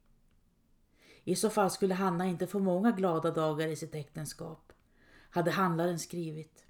I 1.23 1.35
så 1.35 1.49
fall 1.49 1.71
skulle 1.71 1.93
Hanna 1.93 2.25
inte 2.25 2.47
få 2.47 2.59
många 2.59 2.91
glada 2.91 3.31
dagar 3.31 3.67
i 3.67 3.75
sitt 3.75 3.95
äktenskap, 3.95 4.73
hade 5.29 5.51
handlaren 5.51 5.99
skrivit. 5.99 6.65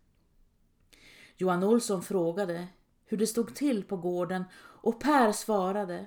Johan 1.38 1.63
Olsson 1.63 2.01
frågade 2.03 2.67
hur 3.05 3.17
det 3.17 3.27
stod 3.27 3.55
till 3.55 3.83
på 3.83 3.97
gården 3.97 4.43
och 4.81 5.00
Per 5.00 5.31
svarade 5.31 6.05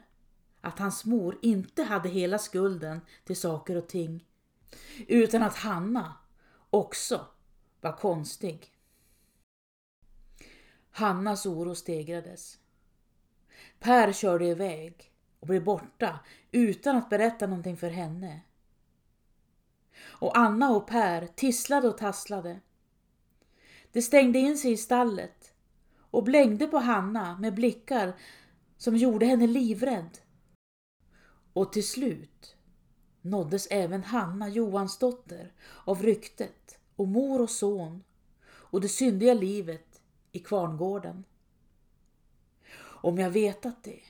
att 0.60 0.78
hans 0.78 1.04
mor 1.04 1.38
inte 1.42 1.82
hade 1.82 2.08
hela 2.08 2.38
skulden 2.38 3.00
till 3.24 3.36
saker 3.36 3.76
och 3.76 3.88
ting 3.88 4.26
utan 5.06 5.42
att 5.42 5.56
Hanna 5.56 6.16
också 6.70 7.26
var 7.80 7.96
konstig. 7.96 8.72
Hannas 10.90 11.46
oro 11.46 11.74
stegrades. 11.74 12.58
Per 13.78 14.12
körde 14.12 14.46
iväg 14.46 15.12
och 15.40 15.46
blev 15.46 15.64
borta 15.64 16.20
utan 16.52 16.96
att 16.96 17.10
berätta 17.10 17.46
någonting 17.46 17.76
för 17.76 17.90
henne. 17.90 18.40
Och 20.04 20.38
Anna 20.38 20.70
och 20.70 20.86
Per 20.86 21.26
tisslade 21.26 21.88
och 21.88 21.98
tasslade. 21.98 22.60
De 23.92 24.02
stängde 24.02 24.38
in 24.38 24.58
sig 24.58 24.72
i 24.72 24.76
stallet 24.76 25.54
och 25.98 26.24
blängde 26.24 26.66
på 26.66 26.78
Hanna 26.78 27.38
med 27.38 27.54
blickar 27.54 28.12
som 28.82 28.96
gjorde 28.96 29.26
henne 29.26 29.46
livrädd. 29.46 30.18
Och 31.52 31.72
till 31.72 31.88
slut 31.88 32.56
nåddes 33.20 33.66
även 33.70 34.04
Hanna 34.04 34.48
Johansdotter 34.48 35.52
av 35.84 36.02
ryktet 36.02 36.78
och 36.96 37.08
mor 37.08 37.40
och 37.40 37.50
son 37.50 38.04
och 38.44 38.80
det 38.80 38.88
syndiga 38.88 39.34
livet 39.34 40.02
i 40.32 40.38
kvarngården. 40.38 41.24
Om 42.78 43.18
jag 43.18 43.30
vetat 43.30 43.84
det 43.84 44.00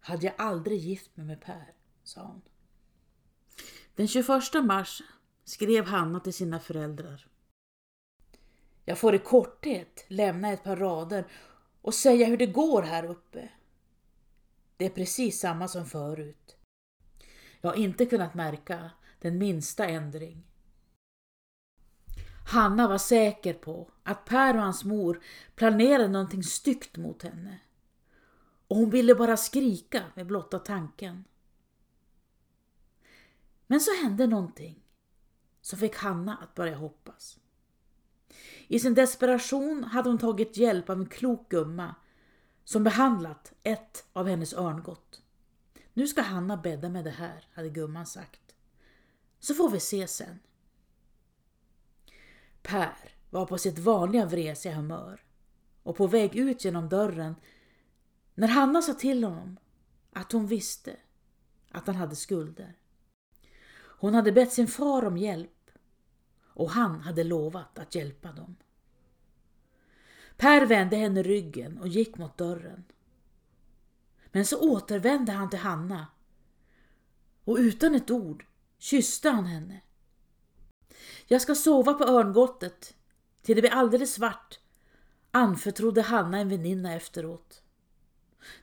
hade 0.00 0.26
jag 0.26 0.34
aldrig 0.38 0.78
gift 0.78 1.16
mig 1.16 1.26
med 1.26 1.40
Per, 1.40 1.72
sa 2.02 2.22
hon. 2.22 2.42
Den 3.94 4.08
21 4.08 4.28
mars 4.64 5.02
skrev 5.44 5.84
Hanna 5.84 6.20
till 6.20 6.34
sina 6.34 6.60
föräldrar. 6.60 7.26
Jag 8.84 8.98
får 8.98 9.14
i 9.14 9.18
korthet 9.18 10.04
lämna 10.08 10.52
ett 10.52 10.64
par 10.64 10.76
rader 10.76 11.26
och 11.80 11.94
säga 11.94 12.26
hur 12.26 12.36
det 12.36 12.46
går 12.46 12.82
här 12.82 13.04
uppe. 13.04 13.48
Det 14.76 14.84
är 14.84 14.90
precis 14.90 15.40
samma 15.40 15.68
som 15.68 15.86
förut. 15.86 16.56
Jag 17.60 17.70
har 17.70 17.76
inte 17.76 18.06
kunnat 18.06 18.34
märka 18.34 18.90
den 19.18 19.38
minsta 19.38 19.86
ändring. 19.86 20.46
Hanna 22.46 22.88
var 22.88 22.98
säker 22.98 23.54
på 23.54 23.90
att 24.02 24.24
Per 24.24 24.56
och 24.56 24.62
hans 24.62 24.84
mor 24.84 25.22
planerade 25.54 26.08
någonting 26.08 26.42
styggt 26.42 26.96
mot 26.96 27.22
henne. 27.22 27.60
Och 28.68 28.76
hon 28.76 28.90
ville 28.90 29.14
bara 29.14 29.36
skrika 29.36 30.04
med 30.14 30.26
blotta 30.26 30.58
tanken. 30.58 31.24
Men 33.66 33.80
så 33.80 33.90
hände 34.02 34.26
någonting 34.26 34.84
som 35.60 35.78
fick 35.78 35.96
Hanna 35.96 36.36
att 36.36 36.54
börja 36.54 36.76
hoppas. 36.76 37.38
I 38.68 38.78
sin 38.78 38.94
desperation 38.94 39.84
hade 39.84 40.08
hon 40.08 40.18
tagit 40.18 40.56
hjälp 40.56 40.90
av 40.90 41.00
en 41.00 41.08
klok 41.08 41.50
gumma 41.50 41.94
som 42.64 42.84
behandlat 42.84 43.52
ett 43.62 44.04
av 44.12 44.26
hennes 44.28 44.54
örngott. 44.54 45.22
Nu 45.92 46.06
ska 46.06 46.22
Hanna 46.22 46.56
bädda 46.56 46.88
med 46.88 47.04
det 47.04 47.10
här, 47.10 47.48
hade 47.52 47.68
gumman 47.68 48.06
sagt. 48.06 48.54
Så 49.40 49.54
får 49.54 49.70
vi 49.70 49.80
se 49.80 50.06
sen. 50.06 50.38
Per 52.62 53.14
var 53.30 53.46
på 53.46 53.58
sitt 53.58 53.78
vanliga 53.78 54.26
vresiga 54.26 54.74
humör 54.74 55.24
och 55.82 55.96
på 55.96 56.06
väg 56.06 56.36
ut 56.36 56.64
genom 56.64 56.88
dörren 56.88 57.34
när 58.34 58.48
Hanna 58.48 58.82
sa 58.82 58.94
till 58.94 59.24
honom 59.24 59.56
att 60.12 60.32
hon 60.32 60.46
visste 60.46 60.96
att 61.70 61.86
han 61.86 61.96
hade 61.96 62.16
skulder. 62.16 62.76
Hon 63.98 64.14
hade 64.14 64.32
bett 64.32 64.52
sin 64.52 64.66
far 64.66 65.04
om 65.04 65.16
hjälp 65.16 65.70
och 66.46 66.70
han 66.70 67.00
hade 67.00 67.24
lovat 67.24 67.78
att 67.78 67.94
hjälpa 67.94 68.32
dem. 68.32 68.56
Per 70.36 70.66
vände 70.66 70.96
henne 70.96 71.22
ryggen 71.22 71.78
och 71.78 71.88
gick 71.88 72.18
mot 72.18 72.38
dörren. 72.38 72.84
Men 74.32 74.46
så 74.46 74.70
återvände 74.70 75.32
han 75.32 75.50
till 75.50 75.58
Hanna 75.58 76.06
och 77.44 77.56
utan 77.56 77.94
ett 77.94 78.10
ord 78.10 78.46
kysste 78.78 79.30
han 79.30 79.46
henne. 79.46 79.80
Jag 81.26 81.42
ska 81.42 81.54
sova 81.54 81.94
på 81.94 82.04
örngottet 82.04 82.96
till 83.42 83.56
det 83.56 83.62
blir 83.62 83.70
alldeles 83.70 84.14
svart, 84.14 84.60
anförtrodde 85.30 86.02
Hanna 86.02 86.38
en 86.38 86.48
väninna 86.48 86.94
efteråt. 86.94 87.62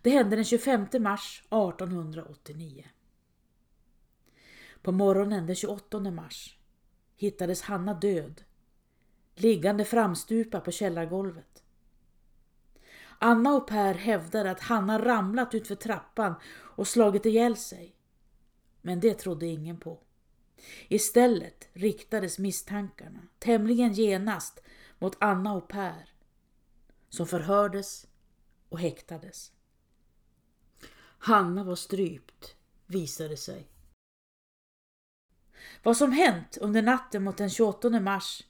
Det 0.02 0.10
hände 0.10 0.36
den 0.36 0.46
25 0.46 0.88
mars 1.00 1.44
1889. 1.46 2.88
På 4.82 4.92
morgonen 4.92 5.48
den 5.48 5.56
28 5.56 6.00
mars 6.00 6.58
hittades 7.16 7.62
Hanna 7.62 7.94
död, 7.94 8.44
liggande 9.36 9.86
framstupa 9.86 10.60
på 10.60 10.72
källargolvet. 10.72 11.61
Anna 13.24 13.54
och 13.54 13.68
Per 13.68 13.94
hävdade 13.94 14.52
att 14.52 14.60
Hanna 14.60 15.06
ramlat 15.06 15.56
utför 15.56 15.76
trappan 15.76 16.36
och 16.54 16.88
slagit 16.88 17.26
ihjäl 17.26 17.58
sig. 17.58 17.96
Men 18.82 19.00
det 19.00 19.14
trodde 19.14 19.46
ingen 19.46 19.80
på. 19.80 20.00
Istället 20.88 21.70
riktades 21.74 22.40
misstankarna 22.40 23.20
tämligen 23.40 23.94
genast 23.94 24.60
mot 25.00 25.18
Anna 25.20 25.54
och 25.54 25.68
Per 25.68 26.10
som 27.10 27.28
förhördes 27.28 28.08
och 28.70 28.80
häktades. 28.80 29.52
Hanna 31.18 31.64
var 31.64 31.76
strypt, 31.76 32.56
visade 32.88 33.38
sig. 33.38 33.68
Vad 35.84 35.98
som 35.98 36.12
hänt 36.12 36.58
under 36.62 36.82
natten 36.82 37.24
mot 37.24 37.38
den 37.38 37.50
28 37.50 38.00
mars 38.00 38.44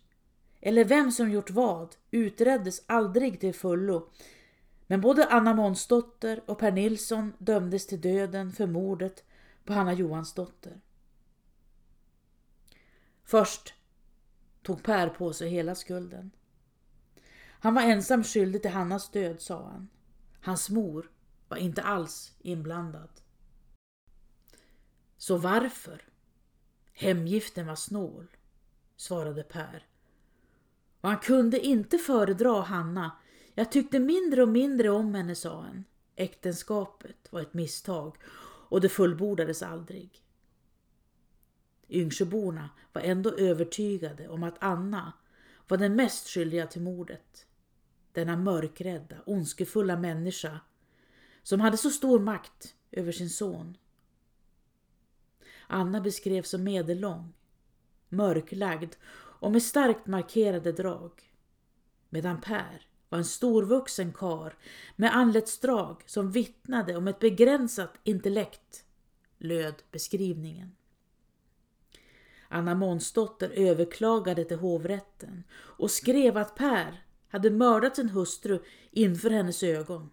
eller 0.61 0.85
vem 0.85 1.11
som 1.11 1.31
gjort 1.31 1.49
vad 1.49 1.95
utreddes 2.11 2.83
aldrig 2.85 3.39
till 3.39 3.53
fullo 3.53 4.09
men 4.91 5.01
både 5.01 5.27
Anna 5.27 5.53
Månsdotter 5.53 6.41
och 6.45 6.59
Per 6.59 6.71
Nilsson 6.71 7.33
dömdes 7.37 7.87
till 7.87 8.01
döden 8.01 8.51
för 8.51 8.67
mordet 8.67 9.23
på 9.65 9.73
Hanna 9.73 9.93
Johansdotter. 9.93 10.81
Först 13.23 13.73
tog 14.61 14.83
Per 14.83 15.09
på 15.09 15.33
sig 15.33 15.49
hela 15.49 15.75
skulden. 15.75 16.31
Han 17.59 17.73
var 17.73 17.81
ensam 17.81 18.23
skyldig 18.23 18.61
till 18.61 18.71
Hannas 18.71 19.09
död, 19.09 19.41
sa 19.41 19.69
han. 19.69 19.89
Hans 20.41 20.69
mor 20.69 21.11
var 21.47 21.57
inte 21.57 21.81
alls 21.81 22.33
inblandad. 22.39 23.09
Så 25.17 25.37
varför? 25.37 26.01
Hemgiften 26.93 27.67
var 27.67 27.75
snål, 27.75 28.27
svarade 28.95 29.43
Per. 29.43 29.87
Och 31.01 31.09
han 31.09 31.19
kunde 31.19 31.59
inte 31.59 31.97
föredra 31.97 32.61
Hanna. 32.61 33.11
Jag 33.55 33.71
tyckte 33.71 33.99
mindre 33.99 34.41
och 34.41 34.49
mindre 34.49 34.89
om 34.89 35.15
henne, 35.15 35.35
sa 35.35 35.61
han. 35.61 35.83
Äktenskapet 36.15 37.31
var 37.31 37.41
ett 37.41 37.53
misstag 37.53 38.15
och 38.69 38.81
det 38.81 38.89
fullbordades 38.89 39.63
aldrig. 39.63 40.23
Yngsjöborna 41.89 42.69
var 42.93 43.01
ändå 43.01 43.31
övertygade 43.31 44.27
om 44.27 44.43
att 44.43 44.57
Anna 44.59 45.13
var 45.67 45.77
den 45.77 45.95
mest 45.95 46.27
skyldiga 46.27 46.67
till 46.67 46.81
mordet. 46.81 47.47
Denna 48.11 48.35
mörkrädda, 48.35 49.15
ondskefulla 49.25 49.97
människa 49.97 50.59
som 51.43 51.59
hade 51.59 51.77
så 51.77 51.89
stor 51.89 52.19
makt 52.19 52.75
över 52.91 53.11
sin 53.11 53.29
son. 53.29 53.77
Anna 55.67 56.01
beskrevs 56.01 56.49
som 56.49 56.63
medellång, 56.63 57.33
mörklagd 58.09 58.95
och 59.13 59.51
med 59.51 59.63
starkt 59.63 60.07
markerade 60.07 60.71
drag. 60.71 61.11
Medan 62.09 62.41
Per 62.41 62.90
var 63.11 63.17
en 63.17 63.25
storvuxen 63.25 64.13
kar 64.13 64.57
med 64.95 65.15
anletsdrag 65.15 66.03
som 66.05 66.31
vittnade 66.31 66.95
om 66.95 67.07
ett 67.07 67.19
begränsat 67.19 67.93
intellekt, 68.03 68.85
löd 69.37 69.75
beskrivningen. 69.91 70.75
Anna 72.47 72.75
Månsdotter 72.75 73.49
överklagade 73.49 74.45
till 74.45 74.57
hovrätten 74.57 75.43
och 75.53 75.91
skrev 75.91 76.37
att 76.37 76.55
Per 76.55 77.03
hade 77.29 77.49
mördat 77.49 77.95
sin 77.95 78.09
hustru 78.09 78.59
inför 78.91 79.29
hennes 79.29 79.63
ögon. 79.63 80.09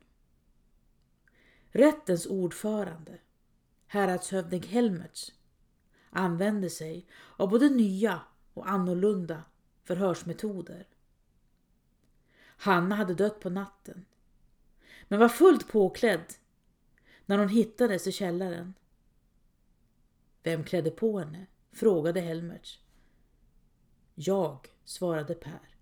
Rättens 1.70 2.26
ordförande, 2.26 3.18
häradshövding 3.86 4.62
Helmerts, 4.62 5.32
använde 6.10 6.70
sig 6.70 7.06
av 7.36 7.48
både 7.48 7.68
nya 7.68 8.20
och 8.54 8.70
annorlunda 8.70 9.44
förhörsmetoder. 9.84 10.86
Hanna 12.60 12.94
hade 12.94 13.14
dött 13.14 13.40
på 13.40 13.50
natten, 13.50 14.04
men 15.08 15.18
var 15.18 15.28
fullt 15.28 15.68
påklädd 15.68 16.34
när 17.26 17.38
hon 17.38 17.48
hittades 17.48 18.06
i 18.06 18.12
källaren. 18.12 18.74
Vem 20.42 20.64
klädde 20.64 20.90
på 20.90 21.18
henne? 21.18 21.46
frågade 21.72 22.20
Helmerts. 22.20 22.80
Jag, 24.14 24.68
svarade 24.84 25.34
Per. 25.34 25.76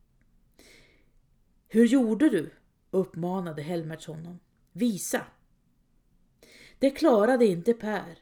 Hur 1.69 1.87
gjorde 1.87 2.29
du? 2.29 2.51
uppmanade 2.91 3.63
Helmerts 3.63 4.07
honom. 4.07 4.41
Visa! 4.73 5.27
Det 6.79 6.91
klarade 6.91 7.47
inte 7.47 7.75
Per, 7.75 8.19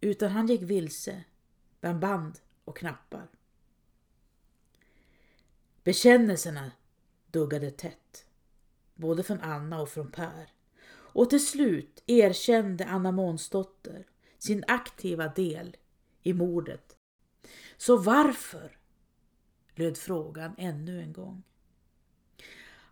utan 0.00 0.30
han 0.30 0.46
gick 0.46 0.62
vilse 0.62 1.24
bland 1.80 1.98
band 1.98 2.38
och 2.64 2.76
knappar. 2.76 3.28
Bekännelserna 5.82 6.72
duggade 7.34 7.70
tätt, 7.70 8.26
både 8.94 9.22
från 9.22 9.40
Anna 9.40 9.80
och 9.80 9.88
från 9.88 10.10
Per. 10.10 10.52
Och 10.90 11.30
till 11.30 11.46
slut 11.46 12.02
erkände 12.06 12.84
Anna 12.84 13.12
Månsdotter 13.12 14.06
sin 14.38 14.64
aktiva 14.66 15.28
del 15.28 15.76
i 16.22 16.32
mordet. 16.32 16.96
Så 17.76 17.96
varför? 17.96 18.78
löd 19.74 19.98
frågan 19.98 20.54
ännu 20.58 21.00
en 21.00 21.12
gång. 21.12 21.42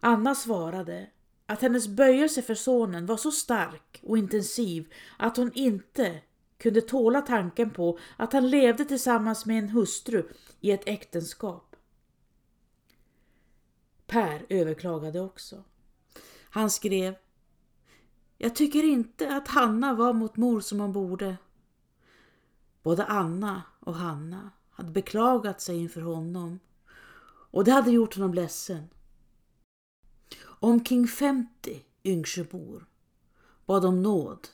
Anna 0.01 0.35
svarade 0.35 1.11
att 1.47 1.63
hennes 1.63 1.89
böjelse 1.89 2.43
för 2.43 2.55
sonen 2.55 3.07
var 3.07 3.17
så 3.17 3.31
stark 3.31 4.01
och 4.03 4.19
intensiv 4.19 4.93
att 5.19 5.37
hon 5.37 5.53
inte 5.55 6.21
kunde 6.59 6.81
tåla 6.81 7.21
tanken 7.21 7.71
på 7.71 7.99
att 8.17 8.33
han 8.33 8.51
levde 8.51 8.85
tillsammans 8.85 9.47
med 9.47 9.59
en 9.59 9.69
hustru 9.69 10.29
i 10.61 10.71
ett 10.71 10.89
äktenskap. 10.89 11.72
Per 14.13 14.47
överklagade 14.49 15.21
också. 15.21 15.65
Han 16.51 16.71
skrev 16.71 17.15
Jag 18.39 18.57
tycker 18.57 18.83
inte 18.85 19.37
att 19.37 19.49
Hanna 19.49 19.95
var 19.95 20.13
mot 20.13 20.37
mor 20.37 20.61
som 20.61 20.81
hon 20.81 20.93
borde. 20.93 21.37
Både 22.83 23.05
Anna 23.05 23.63
och 23.81 23.95
Hanna 23.95 24.51
hade 24.71 24.91
beklagat 24.91 25.61
sig 25.61 25.77
inför 25.77 26.01
honom 26.01 26.61
och 27.51 27.65
det 27.65 27.73
hade 27.73 27.91
gjort 27.91 28.15
honom 28.15 28.35
ledsen. 28.35 28.89
Omkring 30.45 31.09
50 31.09 31.85
Yngsjöbor 32.05 32.87
bad 33.67 33.85
om 33.85 34.03
nåd 34.03 34.49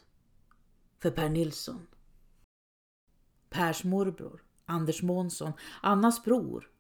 för 0.98 1.10
Per 1.10 1.28
Nilsson. 1.28 1.86
Pers 3.50 3.84
morbror, 3.84 4.42
Anders 4.64 5.02
Månsson, 5.02 5.52
Annas 5.82 6.24
bror, 6.24 6.70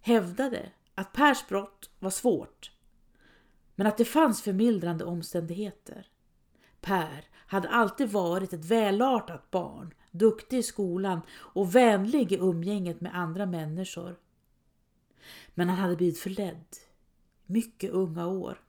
hävdade 0.00 0.72
att 0.96 1.12
Pers 1.12 1.48
brott 1.48 1.90
var 1.98 2.10
svårt 2.10 2.70
men 3.76 3.86
att 3.86 3.98
det 3.98 4.04
fanns 4.04 4.42
förmildrande 4.42 5.04
omständigheter. 5.04 6.08
Per 6.80 7.24
hade 7.46 7.68
alltid 7.68 8.08
varit 8.08 8.52
ett 8.52 8.64
välartat 8.64 9.50
barn, 9.50 9.94
duktig 10.10 10.58
i 10.58 10.62
skolan 10.62 11.20
och 11.36 11.74
vänlig 11.74 12.32
i 12.32 12.36
umgänget 12.36 13.00
med 13.00 13.16
andra 13.16 13.46
människor. 13.46 14.16
Men 15.54 15.68
han 15.68 15.78
hade 15.78 15.96
blivit 15.96 16.18
förledd, 16.18 16.76
mycket 17.46 17.90
unga 17.90 18.26
år. 18.26 18.62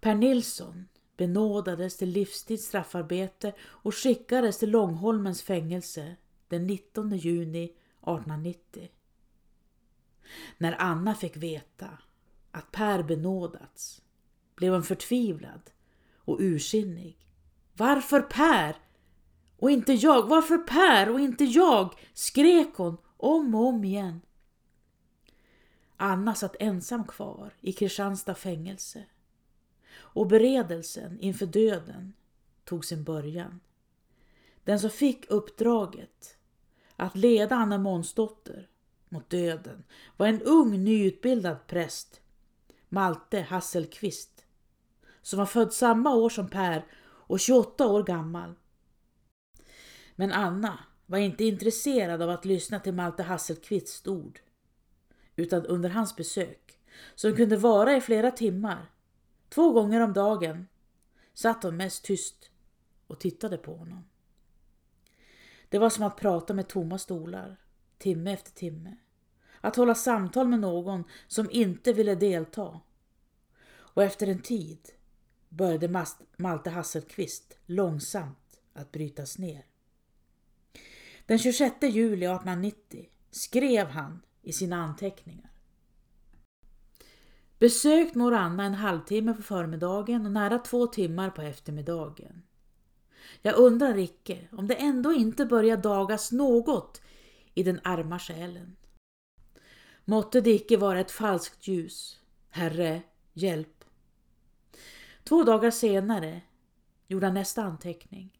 Per 0.00 0.14
Nilsson 0.14 0.88
benådades 1.16 1.96
till 1.96 2.08
livstids 2.08 2.64
straffarbete 2.64 3.52
och 3.62 3.94
skickades 3.94 4.58
till 4.58 4.70
Långholmens 4.70 5.42
fängelse 5.42 6.16
den 6.48 6.66
19 6.66 7.16
juni 7.16 7.64
1890. 7.64 8.88
När 10.58 10.76
Anna 10.78 11.14
fick 11.14 11.36
veta 11.36 11.98
att 12.50 12.72
Per 12.72 13.02
benådats 13.02 14.02
blev 14.54 14.72
hon 14.72 14.82
förtvivlad 14.82 15.70
och 16.16 16.36
ursinnig. 16.40 17.16
Varför 17.76 18.20
Per? 18.20 18.76
Och 19.56 19.70
inte 19.70 19.92
jag? 19.92 20.28
Varför 20.28 20.58
Per 20.58 21.10
och 21.10 21.20
inte 21.20 21.44
jag? 21.44 21.94
skrek 22.12 22.74
hon 22.74 22.96
om 23.16 23.54
och 23.54 23.66
om 23.66 23.84
igen. 23.84 24.20
Anna 25.96 26.34
satt 26.34 26.56
ensam 26.60 27.04
kvar 27.04 27.54
i 27.60 27.72
Kristianstad 27.72 28.34
fängelse 28.34 29.04
och 29.94 30.26
beredelsen 30.26 31.20
inför 31.20 31.46
döden 31.46 32.12
tog 32.64 32.84
sin 32.84 33.04
början. 33.04 33.60
Den 34.64 34.80
som 34.80 34.90
fick 34.90 35.30
uppdraget 35.30 36.36
att 36.96 37.16
leda 37.16 37.56
Anna 37.56 37.78
Månsdotter 37.78 38.68
mot 39.12 39.30
döden 39.30 39.84
var 40.16 40.26
en 40.26 40.42
ung 40.42 40.84
nyutbildad 40.84 41.66
präst, 41.66 42.20
Malte 42.88 43.40
Hasselqvist, 43.40 44.44
som 45.22 45.38
var 45.38 45.46
född 45.46 45.72
samma 45.72 46.14
år 46.14 46.30
som 46.30 46.48
Per 46.48 46.86
och 47.02 47.40
28 47.40 47.86
år 47.86 48.02
gammal. 48.02 48.54
Men 50.16 50.32
Anna 50.32 50.78
var 51.06 51.18
inte 51.18 51.44
intresserad 51.44 52.22
av 52.22 52.30
att 52.30 52.44
lyssna 52.44 52.80
till 52.80 52.94
Malte 52.94 53.22
Hasselqvists 53.22 54.06
ord, 54.06 54.40
utan 55.36 55.66
under 55.66 55.88
hans 55.90 56.16
besök, 56.16 56.78
som 57.14 57.36
kunde 57.36 57.56
vara 57.56 57.96
i 57.96 58.00
flera 58.00 58.30
timmar, 58.30 58.92
Två 59.54 59.72
gånger 59.72 60.00
om 60.00 60.12
dagen 60.12 60.66
satt 61.34 61.62
hon 61.62 61.76
mest 61.76 62.04
tyst 62.04 62.50
och 63.06 63.20
tittade 63.20 63.58
på 63.58 63.76
honom. 63.76 64.04
Det 65.68 65.78
var 65.78 65.90
som 65.90 66.04
att 66.04 66.16
prata 66.16 66.54
med 66.54 66.68
tomma 66.68 66.98
stolar, 66.98 67.56
timme 67.98 68.32
efter 68.32 68.50
timme. 68.50 68.96
Att 69.64 69.76
hålla 69.76 69.94
samtal 69.94 70.48
med 70.48 70.60
någon 70.60 71.04
som 71.28 71.50
inte 71.50 71.92
ville 71.92 72.14
delta. 72.14 72.80
Och 73.64 74.02
efter 74.02 74.26
en 74.26 74.42
tid 74.42 74.78
började 75.48 76.04
Malte 76.36 76.70
Hasselqvist 76.70 77.58
långsamt 77.66 78.60
att 78.72 78.92
brytas 78.92 79.38
ner. 79.38 79.66
Den 81.26 81.38
26 81.38 81.74
juli 81.82 82.26
1890 82.26 83.08
skrev 83.30 83.86
han 83.86 84.22
i 84.42 84.52
sina 84.52 84.76
anteckningar 84.76 85.52
Besökt 87.62 88.14
mor 88.14 88.34
Anna 88.34 88.64
en 88.64 88.74
halvtimme 88.74 89.34
på 89.34 89.42
förmiddagen 89.42 90.26
och 90.26 90.32
nära 90.32 90.58
två 90.58 90.86
timmar 90.86 91.30
på 91.30 91.42
eftermiddagen. 91.42 92.42
Jag 93.42 93.56
undrar 93.56 93.98
icke 93.98 94.48
om 94.52 94.66
det 94.66 94.74
ändå 94.74 95.12
inte 95.12 95.46
börjar 95.46 95.76
dagas 95.76 96.32
något 96.32 97.02
i 97.54 97.62
den 97.62 97.80
arma 97.84 98.18
själen. 98.18 98.76
Måtte 100.04 100.40
det 100.40 100.50
icke 100.50 100.76
vara 100.76 101.00
ett 101.00 101.10
falskt 101.10 101.68
ljus. 101.68 102.20
Herre, 102.48 103.02
hjälp. 103.32 103.84
Två 105.24 105.42
dagar 105.42 105.70
senare 105.70 106.40
gjorde 107.06 107.26
han 107.26 107.34
nästa 107.34 107.62
anteckning. 107.62 108.38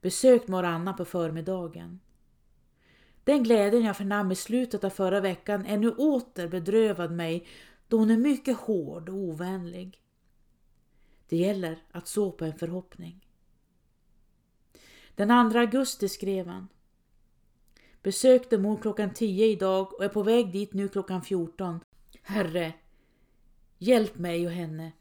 Besökt 0.00 0.48
mor 0.48 0.64
Anna 0.64 0.92
på 0.92 1.04
förmiddagen. 1.04 2.00
Den 3.24 3.42
glädjen 3.42 3.84
jag 3.84 3.96
förnam 3.96 4.32
i 4.32 4.34
slutet 4.34 4.84
av 4.84 4.90
förra 4.90 5.20
veckan 5.20 5.66
är 5.66 5.78
nu 5.78 5.90
åter 5.90 6.48
bedrövad 6.48 7.12
mig 7.12 7.46
då 7.88 7.98
hon 7.98 8.10
är 8.10 8.16
mycket 8.16 8.56
hård 8.56 9.08
och 9.08 9.14
ovänlig. 9.14 10.00
Det 11.28 11.36
gäller 11.36 11.82
att 11.90 12.08
så 12.08 12.32
på 12.32 12.44
en 12.44 12.58
förhoppning. 12.58 13.28
Den 15.14 15.52
2 15.52 15.58
augusti 15.58 16.08
skrev 16.08 16.46
han. 16.46 16.68
Besökte 18.06 18.58
mor 18.58 18.76
klockan 18.76 19.14
10 19.14 19.46
idag 19.46 19.94
och 19.94 20.04
är 20.04 20.08
på 20.08 20.22
väg 20.22 20.52
dit 20.52 20.72
nu 20.72 20.88
klockan 20.88 21.22
14. 21.22 21.80
Herre, 22.22 22.72
hjälp 23.78 24.18
mig 24.18 24.46
och 24.46 24.52
henne. 24.52 24.92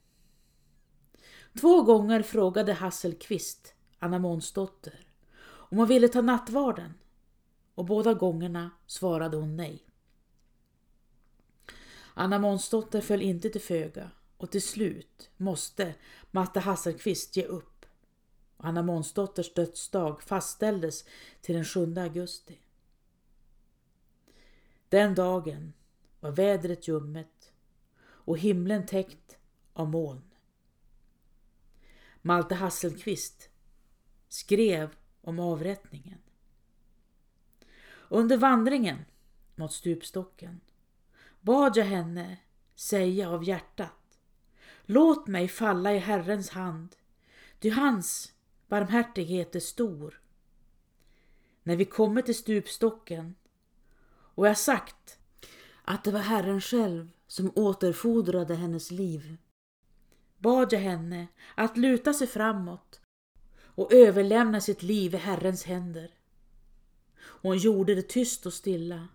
Två 1.60 1.82
gånger 1.82 2.22
frågade 2.22 2.74
Hasselqvist, 2.74 3.74
Anna 4.00 4.20
Månsdotter, 4.20 5.08
om 5.46 5.78
hon 5.78 5.88
ville 5.88 6.08
ta 6.08 6.22
nattvarden 6.22 6.94
och 7.76 7.86
båda 7.86 8.14
gångerna 8.14 8.72
svarade 8.88 9.38
hon 9.38 9.56
nej. 9.56 9.84
Anna 12.14 12.40
Månsdotter 12.40 13.02
föll 13.02 13.22
inte 13.22 13.50
till 13.50 13.62
föga 13.62 14.12
och 14.38 14.52
till 14.52 14.62
slut 14.62 15.30
måste 15.38 15.94
Matte 16.32 16.60
Hasselqvist 16.60 17.38
ge 17.38 17.44
upp. 17.44 17.86
Anna 18.58 18.84
Månsdotters 18.84 19.54
dödsdag 19.54 20.22
fastställdes 20.22 21.06
till 21.42 21.56
den 21.56 21.66
7 21.66 21.96
augusti. 21.98 22.60
Den 24.90 25.16
dagen 25.16 25.74
var 26.20 26.32
vädret 26.32 26.88
ljummet 26.88 27.54
och 28.04 28.38
himlen 28.38 28.86
täckt 28.86 29.38
av 29.74 29.90
moln. 29.90 30.32
Malte 32.22 32.56
Hasselqvist 32.56 33.50
skrev 34.28 34.96
om 35.22 35.40
avrättningen. 35.40 36.20
Under 38.10 38.38
vandringen 38.38 39.06
mot 39.56 39.74
stupstocken 39.74 40.62
bad 41.42 41.78
jag 41.78 41.86
henne 41.86 42.38
säga 42.76 43.30
av 43.30 43.44
hjärtat. 43.44 44.20
Låt 44.86 45.28
mig 45.28 45.48
falla 45.48 45.94
i 45.94 45.98
Herrens 45.98 46.50
hand, 46.50 46.96
ty 47.60 47.70
hans 47.70 48.34
barmhärtighet 48.68 49.56
är 49.56 49.60
stor. 49.60 50.22
När 51.64 51.76
vi 51.76 51.86
kommer 51.86 52.22
till 52.22 52.36
stupstocken 52.36 53.36
och 54.36 54.48
jag 54.48 54.58
sagt 54.58 55.18
att 55.84 56.04
det 56.04 56.12
var 56.12 56.20
Herren 56.20 56.62
själv 56.62 57.10
som 57.28 57.52
återfodrade 57.56 58.56
hennes 58.56 58.92
liv, 58.92 59.38
bad 60.38 60.74
jag 60.74 60.80
henne 60.80 61.28
att 61.56 61.78
luta 61.78 62.14
sig 62.14 62.28
framåt 62.28 63.02
och 63.58 63.94
överlämna 63.94 64.62
sitt 64.62 64.84
liv 64.84 65.14
i 65.16 65.18
Herrens 65.18 65.64
händer. 65.64 66.12
Hon 67.18 67.58
gjorde 67.58 67.96
det 67.96 68.10
tyst 68.10 68.46
och 68.46 68.54
stilla 68.54 69.08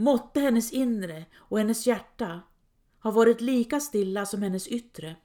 Måtte 0.00 0.40
hennes 0.40 0.72
inre 0.72 1.24
och 1.34 1.58
hennes 1.58 1.86
hjärta 1.86 2.40
ha 3.02 3.10
varit 3.10 3.40
lika 3.40 3.80
stilla 3.80 4.26
som 4.26 4.42
hennes 4.42 4.68
yttre. 4.68 5.16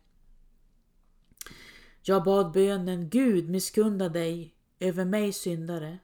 Jag 2.02 2.24
bad 2.24 2.52
bönen 2.52 3.10
Gud 3.10 3.50
misskunda 3.50 4.10
dig 4.10 4.56
över 4.80 5.06
mig 5.06 5.34
syndare. 5.34 6.00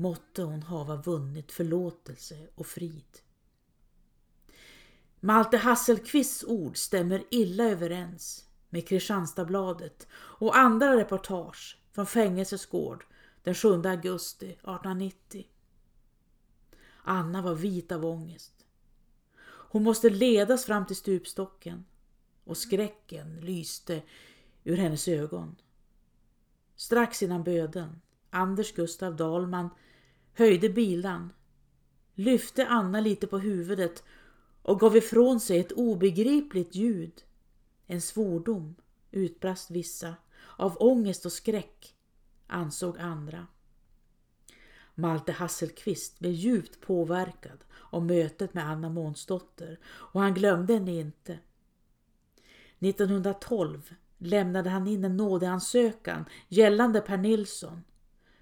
Måtte 0.00 0.42
hon 0.42 0.62
hava 0.62 0.96
vunnit 0.96 1.52
förlåtelse 1.52 2.48
och 2.54 2.66
frid. 2.66 3.18
Malte 5.20 5.56
Hasselqvists 5.56 6.44
ord 6.44 6.76
stämmer 6.76 7.24
illa 7.30 7.64
överens 7.64 8.44
med 8.70 8.88
Kristianstadsbladet 8.88 10.06
och 10.12 10.56
andra 10.56 10.96
reportage 10.96 11.78
från 11.92 12.06
fängelsets 12.06 12.66
gård 12.66 13.04
den 13.42 13.54
7 13.54 13.68
augusti 13.68 14.46
1890. 14.46 15.46
Anna 17.04 17.42
var 17.42 17.54
vit 17.54 17.92
av 17.92 18.04
ångest. 18.04 18.66
Hon 19.42 19.82
måste 19.82 20.10
ledas 20.10 20.64
fram 20.64 20.86
till 20.86 20.96
stupstocken 20.96 21.84
och 22.44 22.56
skräcken 22.56 23.40
lyste 23.40 24.02
ur 24.64 24.76
hennes 24.76 25.08
ögon. 25.08 25.56
Strax 26.76 27.22
innan 27.22 27.44
böden, 27.44 28.00
Anders 28.30 28.74
Gustav 28.74 29.16
Dahlman 29.16 29.70
höjde 30.40 30.68
bilan, 30.68 31.32
lyfte 32.14 32.66
Anna 32.66 33.00
lite 33.00 33.26
på 33.26 33.38
huvudet 33.38 34.04
och 34.62 34.80
gav 34.80 34.96
ifrån 34.96 35.40
sig 35.40 35.58
ett 35.58 35.72
obegripligt 35.72 36.74
ljud. 36.74 37.22
En 37.86 38.00
svordom, 38.00 38.74
utbrast 39.10 39.70
vissa, 39.70 40.14
av 40.56 40.76
ångest 40.80 41.26
och 41.26 41.32
skräck, 41.32 41.94
ansåg 42.46 42.98
andra. 42.98 43.46
Malte 44.94 45.32
Hasselqvist 45.32 46.18
blev 46.18 46.32
djupt 46.32 46.80
påverkad 46.80 47.64
av 47.90 48.06
mötet 48.06 48.54
med 48.54 48.68
Anna 48.68 48.88
Månsdotter 48.88 49.78
och 49.84 50.20
han 50.20 50.34
glömde 50.34 50.74
henne 50.74 50.92
inte. 51.00 51.38
1912 52.78 53.94
lämnade 54.18 54.70
han 54.70 54.86
in 54.86 55.04
en 55.04 55.16
nådeansökan 55.16 56.24
gällande 56.48 57.00
Per 57.00 57.16
Nilsson 57.16 57.84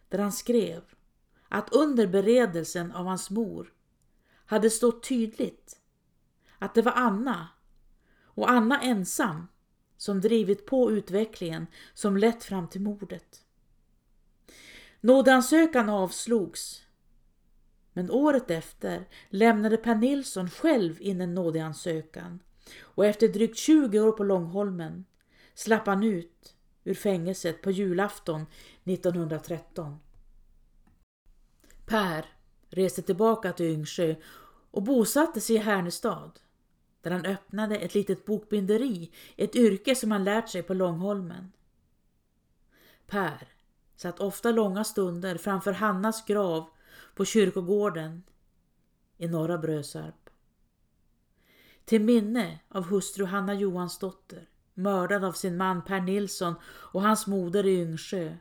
där 0.09 0.19
han 0.19 0.33
skrev 0.33 0.83
att 1.49 1.73
under 1.73 2.07
beredelsen 2.07 2.93
av 2.93 3.07
hans 3.07 3.31
mor 3.31 3.73
hade 4.47 4.71
stått 4.71 5.09
tydligt 5.09 5.81
att 6.59 6.75
det 6.75 6.83
var 6.83 6.93
Anna 6.93 7.49
och 8.25 8.51
Anna 8.51 8.81
ensam 8.81 9.47
som 9.97 10.21
drivit 10.21 10.67
på 10.67 10.91
utvecklingen 10.91 11.67
som 11.95 12.17
lett 12.17 12.45
fram 12.45 12.69
till 12.69 12.81
mordet. 12.81 13.43
Nådeansökan 15.01 15.89
avslogs 15.89 16.83
men 17.93 18.11
året 18.11 18.51
efter 18.51 19.09
lämnade 19.29 19.77
Per 19.77 19.95
Nilsson 19.95 20.51
själv 20.51 21.03
in 21.03 21.21
en 21.21 21.35
nådeansökan 21.35 22.43
och 22.81 23.07
efter 23.07 23.29
drygt 23.29 23.57
20 23.57 24.01
år 24.01 24.13
på 24.13 24.25
Långholmen 24.25 25.05
slapp 25.55 25.87
han 25.87 26.03
ut 26.03 26.55
ur 26.85 26.95
fängelset 26.95 27.63
på 27.63 27.71
julafton 27.71 28.47
1913. 28.85 29.97
Per 31.89 32.27
reste 32.71 33.03
tillbaka 33.03 33.53
till 33.53 33.67
Yngsjö 33.67 34.15
och 34.71 34.83
bosatte 34.83 35.41
sig 35.41 35.57
i 35.57 35.59
Härnestad 35.59 36.41
där 37.03 37.11
han 37.11 37.25
öppnade 37.25 37.77
ett 37.77 37.95
litet 37.95 38.25
bokbinderi, 38.25 39.13
ett 39.37 39.57
yrke 39.57 39.95
som 39.95 40.11
han 40.11 40.25
lärt 40.25 40.49
sig 40.49 40.63
på 40.63 40.75
Långholmen. 40.75 41.53
Per 43.07 43.49
satt 43.97 44.21
ofta 44.21 44.51
långa 44.51 44.85
stunder 44.85 45.37
framför 45.39 45.73
Hannas 45.73 46.25
grav 46.27 46.69
på 47.15 47.25
kyrkogården 47.25 48.23
i 49.17 49.29
norra 49.29 49.59
Brösarp. 49.59 50.31
Till 51.85 52.03
minne 52.03 52.59
av 52.69 52.85
hustru 52.85 53.25
Hanna 53.25 53.55
Johansdotter, 53.55 54.49
mördad 54.75 55.25
av 55.25 55.33
sin 55.33 55.57
man 55.57 55.85
Per 55.85 56.01
Nilsson 56.01 56.55
och 56.65 57.03
hans 57.03 57.27
moder 57.27 57.67
i 57.67 57.81
Yngsjö. 57.81 58.37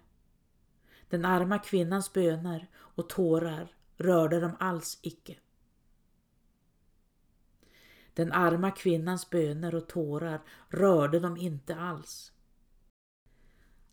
Den 1.10 1.25
arma 1.25 1.60
kvinnans 1.60 2.13
böner 2.13 2.67
och 2.97 3.10
tårar 3.10 3.75
rörde 3.97 4.39
dem 4.39 4.55
alls 4.60 4.99
icke. 5.01 5.36
Den 8.13 8.31
arma 8.31 8.71
kvinnans 8.71 9.29
böner 9.29 9.75
och 9.75 9.88
tårar 9.88 10.41
rörde 10.69 11.19
dem 11.19 11.38
inte 11.38 11.75
alls. 11.75 12.31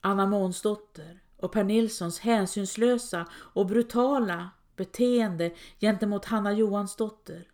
Anna 0.01 0.27
Månsdotter 0.27 1.23
och 1.37 1.53
Per 1.53 1.65
Nilssons 1.65 2.19
hänsynslösa 2.19 3.27
och 3.33 3.67
brutala 3.67 4.51
beteende 4.77 5.55
gentemot 5.81 6.25
Hanna 6.25 6.53
Johansdotter 6.53 7.51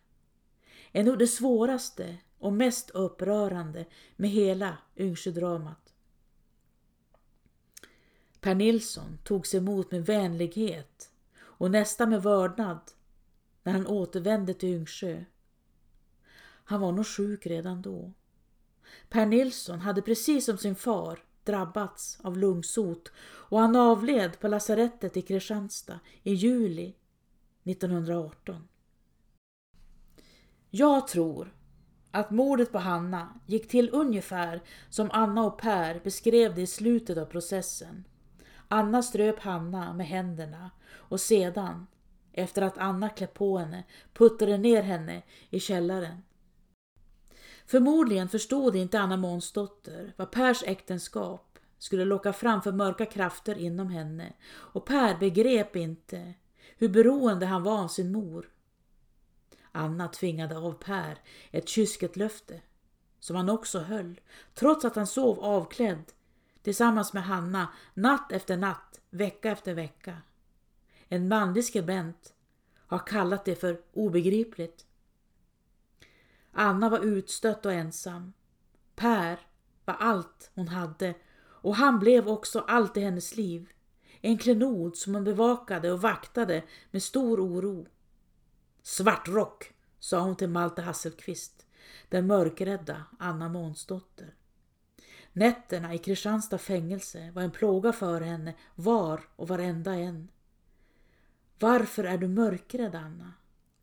är 0.91 1.03
nog 1.03 1.19
det 1.19 1.27
svåraste 1.27 2.17
och 2.39 2.53
mest 2.53 2.89
upprörande 2.89 3.85
med 4.15 4.29
hela 4.29 4.77
Yngsjödramat. 4.97 5.93
Per 8.39 8.55
Nilsson 8.55 9.17
togs 9.23 9.55
emot 9.55 9.91
med 9.91 10.05
vänlighet 10.05 11.10
och 11.61 11.71
nästan 11.71 12.09
med 12.09 12.23
vördnad 12.23 12.79
när 13.63 13.73
han 13.73 13.87
återvände 13.87 14.53
till 14.53 14.69
Yngsjö. 14.69 15.23
Han 16.63 16.81
var 16.81 16.91
nog 16.91 17.07
sjuk 17.07 17.45
redan 17.45 17.81
då. 17.81 18.13
Per 19.09 19.25
Nilsson 19.25 19.79
hade 19.79 20.01
precis 20.01 20.45
som 20.45 20.57
sin 20.57 20.75
far 20.75 21.19
drabbats 21.43 22.19
av 22.23 22.37
lungsot 22.37 23.11
och 23.23 23.59
han 23.59 23.75
avled 23.75 24.39
på 24.39 24.47
lasarettet 24.47 25.17
i 25.17 25.21
Kristianstad 25.21 25.99
i 26.23 26.33
juli 26.33 26.95
1918. 27.63 28.67
Jag 30.69 31.07
tror 31.07 31.55
att 32.11 32.31
mordet 32.31 32.71
på 32.71 32.77
Hanna 32.77 33.39
gick 33.45 33.67
till 33.67 33.89
ungefär 33.93 34.61
som 34.89 35.09
Anna 35.11 35.43
och 35.43 35.57
Per 35.61 36.01
beskrev 36.03 36.55
det 36.55 36.61
i 36.61 36.67
slutet 36.67 37.17
av 37.17 37.25
processen. 37.25 38.03
Anna 38.73 39.03
ströp 39.03 39.39
Hanna 39.39 39.93
med 39.93 40.07
händerna 40.07 40.71
och 40.93 41.19
sedan, 41.19 41.87
efter 42.33 42.61
att 42.61 42.77
Anna 42.77 43.09
klätt 43.09 43.33
på 43.33 43.57
henne, 43.57 43.83
puttade 44.13 44.57
ner 44.57 44.81
henne 44.81 45.21
i 45.49 45.59
källaren. 45.59 46.23
Förmodligen 47.65 48.29
förstod 48.29 48.75
inte 48.75 48.99
Anna 48.99 49.17
Månsdotter 49.17 50.13
vad 50.17 50.31
Pers 50.31 50.63
äktenskap 50.63 51.59
skulle 51.77 52.05
locka 52.05 52.33
fram 52.33 52.61
för 52.61 52.71
mörka 52.71 53.05
krafter 53.05 53.57
inom 53.57 53.89
henne 53.89 54.33
och 54.51 54.85
Per 54.85 55.17
begrep 55.17 55.75
inte 55.75 56.33
hur 56.77 56.89
beroende 56.89 57.45
han 57.45 57.63
var 57.63 57.83
av 57.83 57.87
sin 57.87 58.11
mor. 58.11 58.49
Anna 59.71 60.07
tvingade 60.07 60.57
av 60.57 60.73
Per 60.73 61.17
ett 61.51 61.69
kysketlöfte 61.69 62.61
som 63.19 63.35
han 63.35 63.49
också 63.49 63.79
höll 63.79 64.21
trots 64.53 64.85
att 64.85 64.95
han 64.95 65.07
sov 65.07 65.39
avklädd 65.39 66.03
tillsammans 66.63 67.13
med 67.13 67.23
Hanna 67.23 67.67
natt 67.93 68.31
efter 68.31 68.57
natt, 68.57 69.01
vecka 69.09 69.51
efter 69.51 69.73
vecka. 69.73 70.17
En 71.07 71.27
manlig 71.27 71.65
skribent 71.65 72.33
har 72.87 72.99
kallat 72.99 73.45
det 73.45 73.55
för 73.55 73.81
obegripligt. 73.93 74.85
Anna 76.51 76.89
var 76.89 76.99
utstött 76.99 77.65
och 77.65 77.73
ensam. 77.73 78.33
Per 78.95 79.39
var 79.85 79.93
allt 79.93 80.51
hon 80.55 80.67
hade 80.67 81.13
och 81.61 81.75
han 81.75 81.99
blev 81.99 82.27
också 82.27 82.59
allt 82.59 82.97
i 82.97 82.99
hennes 82.99 83.35
liv. 83.35 83.69
En 84.21 84.37
klenod 84.37 84.97
som 84.97 85.13
hon 85.13 85.23
bevakade 85.23 85.91
och 85.91 86.01
vaktade 86.01 86.63
med 86.91 87.03
stor 87.03 87.39
oro. 87.39 87.87
Svartrock, 88.83 89.73
sa 89.99 90.19
hon 90.19 90.35
till 90.35 90.49
Malte 90.49 90.81
Hasselqvist, 90.81 91.65
den 92.09 92.27
mörkrädda 92.27 93.03
Anna 93.19 93.49
Månsdotter. 93.49 94.35
Nätterna 95.33 95.93
i 95.93 95.97
Kristianstad 95.97 96.57
fängelse 96.57 97.31
var 97.31 97.41
en 97.41 97.51
plåga 97.51 97.93
för 97.93 98.21
henne 98.21 98.53
var 98.75 99.21
och 99.35 99.47
varenda 99.47 99.95
en. 99.95 100.27
Varför 101.59 102.03
är 102.03 102.17
du 102.17 102.27
mörkrädd, 102.27 102.95
Anna? 102.95 103.33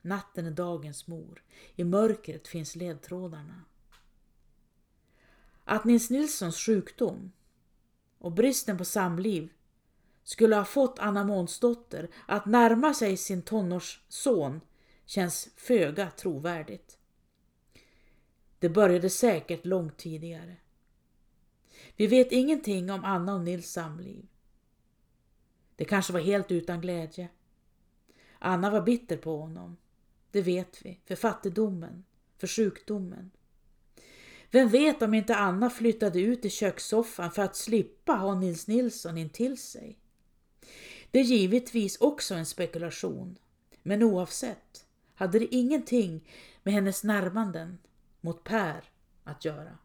Natten 0.03 0.47
är 0.47 0.51
dagens 0.51 1.07
mor. 1.07 1.43
I 1.77 1.85
mörkret 1.85 2.49
finns 2.49 2.77
ledtrådarna. 2.77 3.65
Att 5.65 5.85
Nils 5.85 6.11
Nilssons 6.11 6.57
sjukdom 6.57 7.33
och 8.19 8.33
bristen 8.33 8.79
på 8.79 8.85
samliv 8.85 9.53
skulle 10.25 10.57
ha 10.57 10.65
fått 10.65 10.99
Anna 10.99 11.25
Månsdotter 11.25 12.09
att 12.27 12.47
närma 12.47 12.95
sig 12.95 13.17
sin 13.17 13.43
tonårsson 13.43 14.61
känns 15.05 15.49
föga 15.57 16.11
trovärdigt. 16.11 16.99
Det 18.59 18.69
började 18.69 19.11
säkert 19.11 19.67
långt 19.67 19.97
tidigare. 19.97 20.57
Vi 21.97 22.07
vet 22.07 22.33
ingenting 22.33 22.91
om 22.91 23.05
Anna 23.05 23.35
och 23.35 23.41
Nils 23.41 23.73
samliv. 23.73 24.27
Det 25.77 25.85
kanske 25.85 26.13
var 26.13 26.21
helt 26.21 26.53
utan 26.53 26.81
glädje. 26.81 27.29
Anna 28.39 28.71
var 28.71 28.83
bitter 28.83 29.17
på 29.17 29.37
honom. 29.37 29.77
Det 30.31 30.43
vet 30.43 30.87
vi, 30.87 31.01
för 31.05 31.17
fattigdomen, 31.17 32.05
för 32.39 32.47
sjukdomen. 32.47 33.31
Vem 34.51 34.69
vet 34.69 35.03
om 35.03 35.15
inte 35.15 35.37
Anna 35.37 35.71
flyttade 35.71 36.21
ut 36.21 36.45
i 36.45 36.51
kökssoffan 36.51 37.31
för 37.31 37.43
att 37.43 37.57
slippa 37.57 38.13
ha 38.13 38.35
Nils 38.35 38.67
Nilsson 38.67 39.19
intill 39.19 39.59
sig. 39.59 39.99
Det 41.11 41.19
är 41.19 41.25
givetvis 41.25 42.01
också 42.01 42.35
en 42.35 42.47
spekulation, 42.47 43.39
men 43.83 44.03
oavsett 44.03 44.87
hade 45.15 45.39
det 45.39 45.55
ingenting 45.55 46.29
med 46.63 46.75
hennes 46.75 47.05
närmanden 47.05 47.79
mot 48.21 48.45
Per 48.45 48.85
att 49.25 49.45
göra. 49.45 49.79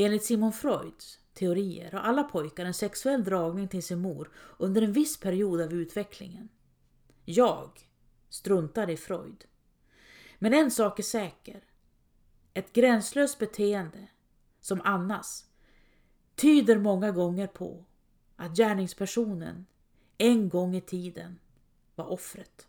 Enligt 0.00 0.24
Simon 0.24 0.52
Freuds 0.52 1.18
teorier 1.34 1.92
har 1.92 2.00
alla 2.00 2.22
pojkar 2.22 2.64
en 2.64 2.74
sexuell 2.74 3.24
dragning 3.24 3.68
till 3.68 3.82
sin 3.82 3.98
mor 3.98 4.30
under 4.58 4.82
en 4.82 4.92
viss 4.92 5.20
period 5.20 5.60
av 5.60 5.72
utvecklingen. 5.72 6.48
Jag 7.24 7.70
struntar 8.28 8.90
i 8.90 8.96
Freud. 8.96 9.44
Men 10.38 10.54
en 10.54 10.70
sak 10.70 10.98
är 10.98 11.02
säker. 11.02 11.64
Ett 12.54 12.72
gränslöst 12.72 13.38
beteende, 13.38 14.08
som 14.60 14.80
Annas, 14.84 15.44
tyder 16.34 16.78
många 16.78 17.10
gånger 17.10 17.46
på 17.46 17.84
att 18.36 18.56
gärningspersonen 18.56 19.66
en 20.18 20.48
gång 20.48 20.76
i 20.76 20.80
tiden 20.80 21.38
var 21.94 22.12
offret. 22.12 22.67